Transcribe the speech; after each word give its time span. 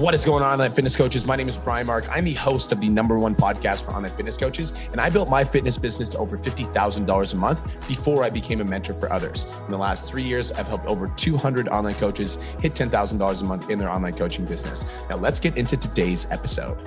What 0.00 0.14
is 0.14 0.24
going 0.24 0.42
on, 0.42 0.52
online 0.52 0.72
fitness 0.72 0.96
coaches? 0.96 1.26
My 1.26 1.36
name 1.36 1.46
is 1.46 1.58
Brian 1.58 1.86
Mark. 1.86 2.06
I'm 2.10 2.24
the 2.24 2.32
host 2.32 2.72
of 2.72 2.80
the 2.80 2.88
number 2.88 3.18
one 3.18 3.34
podcast 3.34 3.84
for 3.84 3.90
online 3.90 4.10
fitness 4.12 4.38
coaches, 4.38 4.72
and 4.92 4.98
I 4.98 5.10
built 5.10 5.28
my 5.28 5.44
fitness 5.44 5.76
business 5.76 6.08
to 6.08 6.18
over 6.18 6.38
$50,000 6.38 7.34
a 7.34 7.36
month 7.36 7.86
before 7.86 8.24
I 8.24 8.30
became 8.30 8.62
a 8.62 8.64
mentor 8.64 8.94
for 8.94 9.12
others. 9.12 9.44
In 9.44 9.68
the 9.68 9.76
last 9.76 10.08
three 10.08 10.22
years, 10.22 10.52
I've 10.52 10.66
helped 10.68 10.86
over 10.86 11.06
200 11.06 11.68
online 11.68 11.96
coaches 11.96 12.36
hit 12.62 12.72
$10,000 12.72 13.42
a 13.42 13.44
month 13.44 13.68
in 13.68 13.78
their 13.78 13.90
online 13.90 14.14
coaching 14.14 14.46
business. 14.46 14.86
Now, 15.10 15.16
let's 15.18 15.38
get 15.38 15.58
into 15.58 15.76
today's 15.76 16.26
episode. 16.30 16.78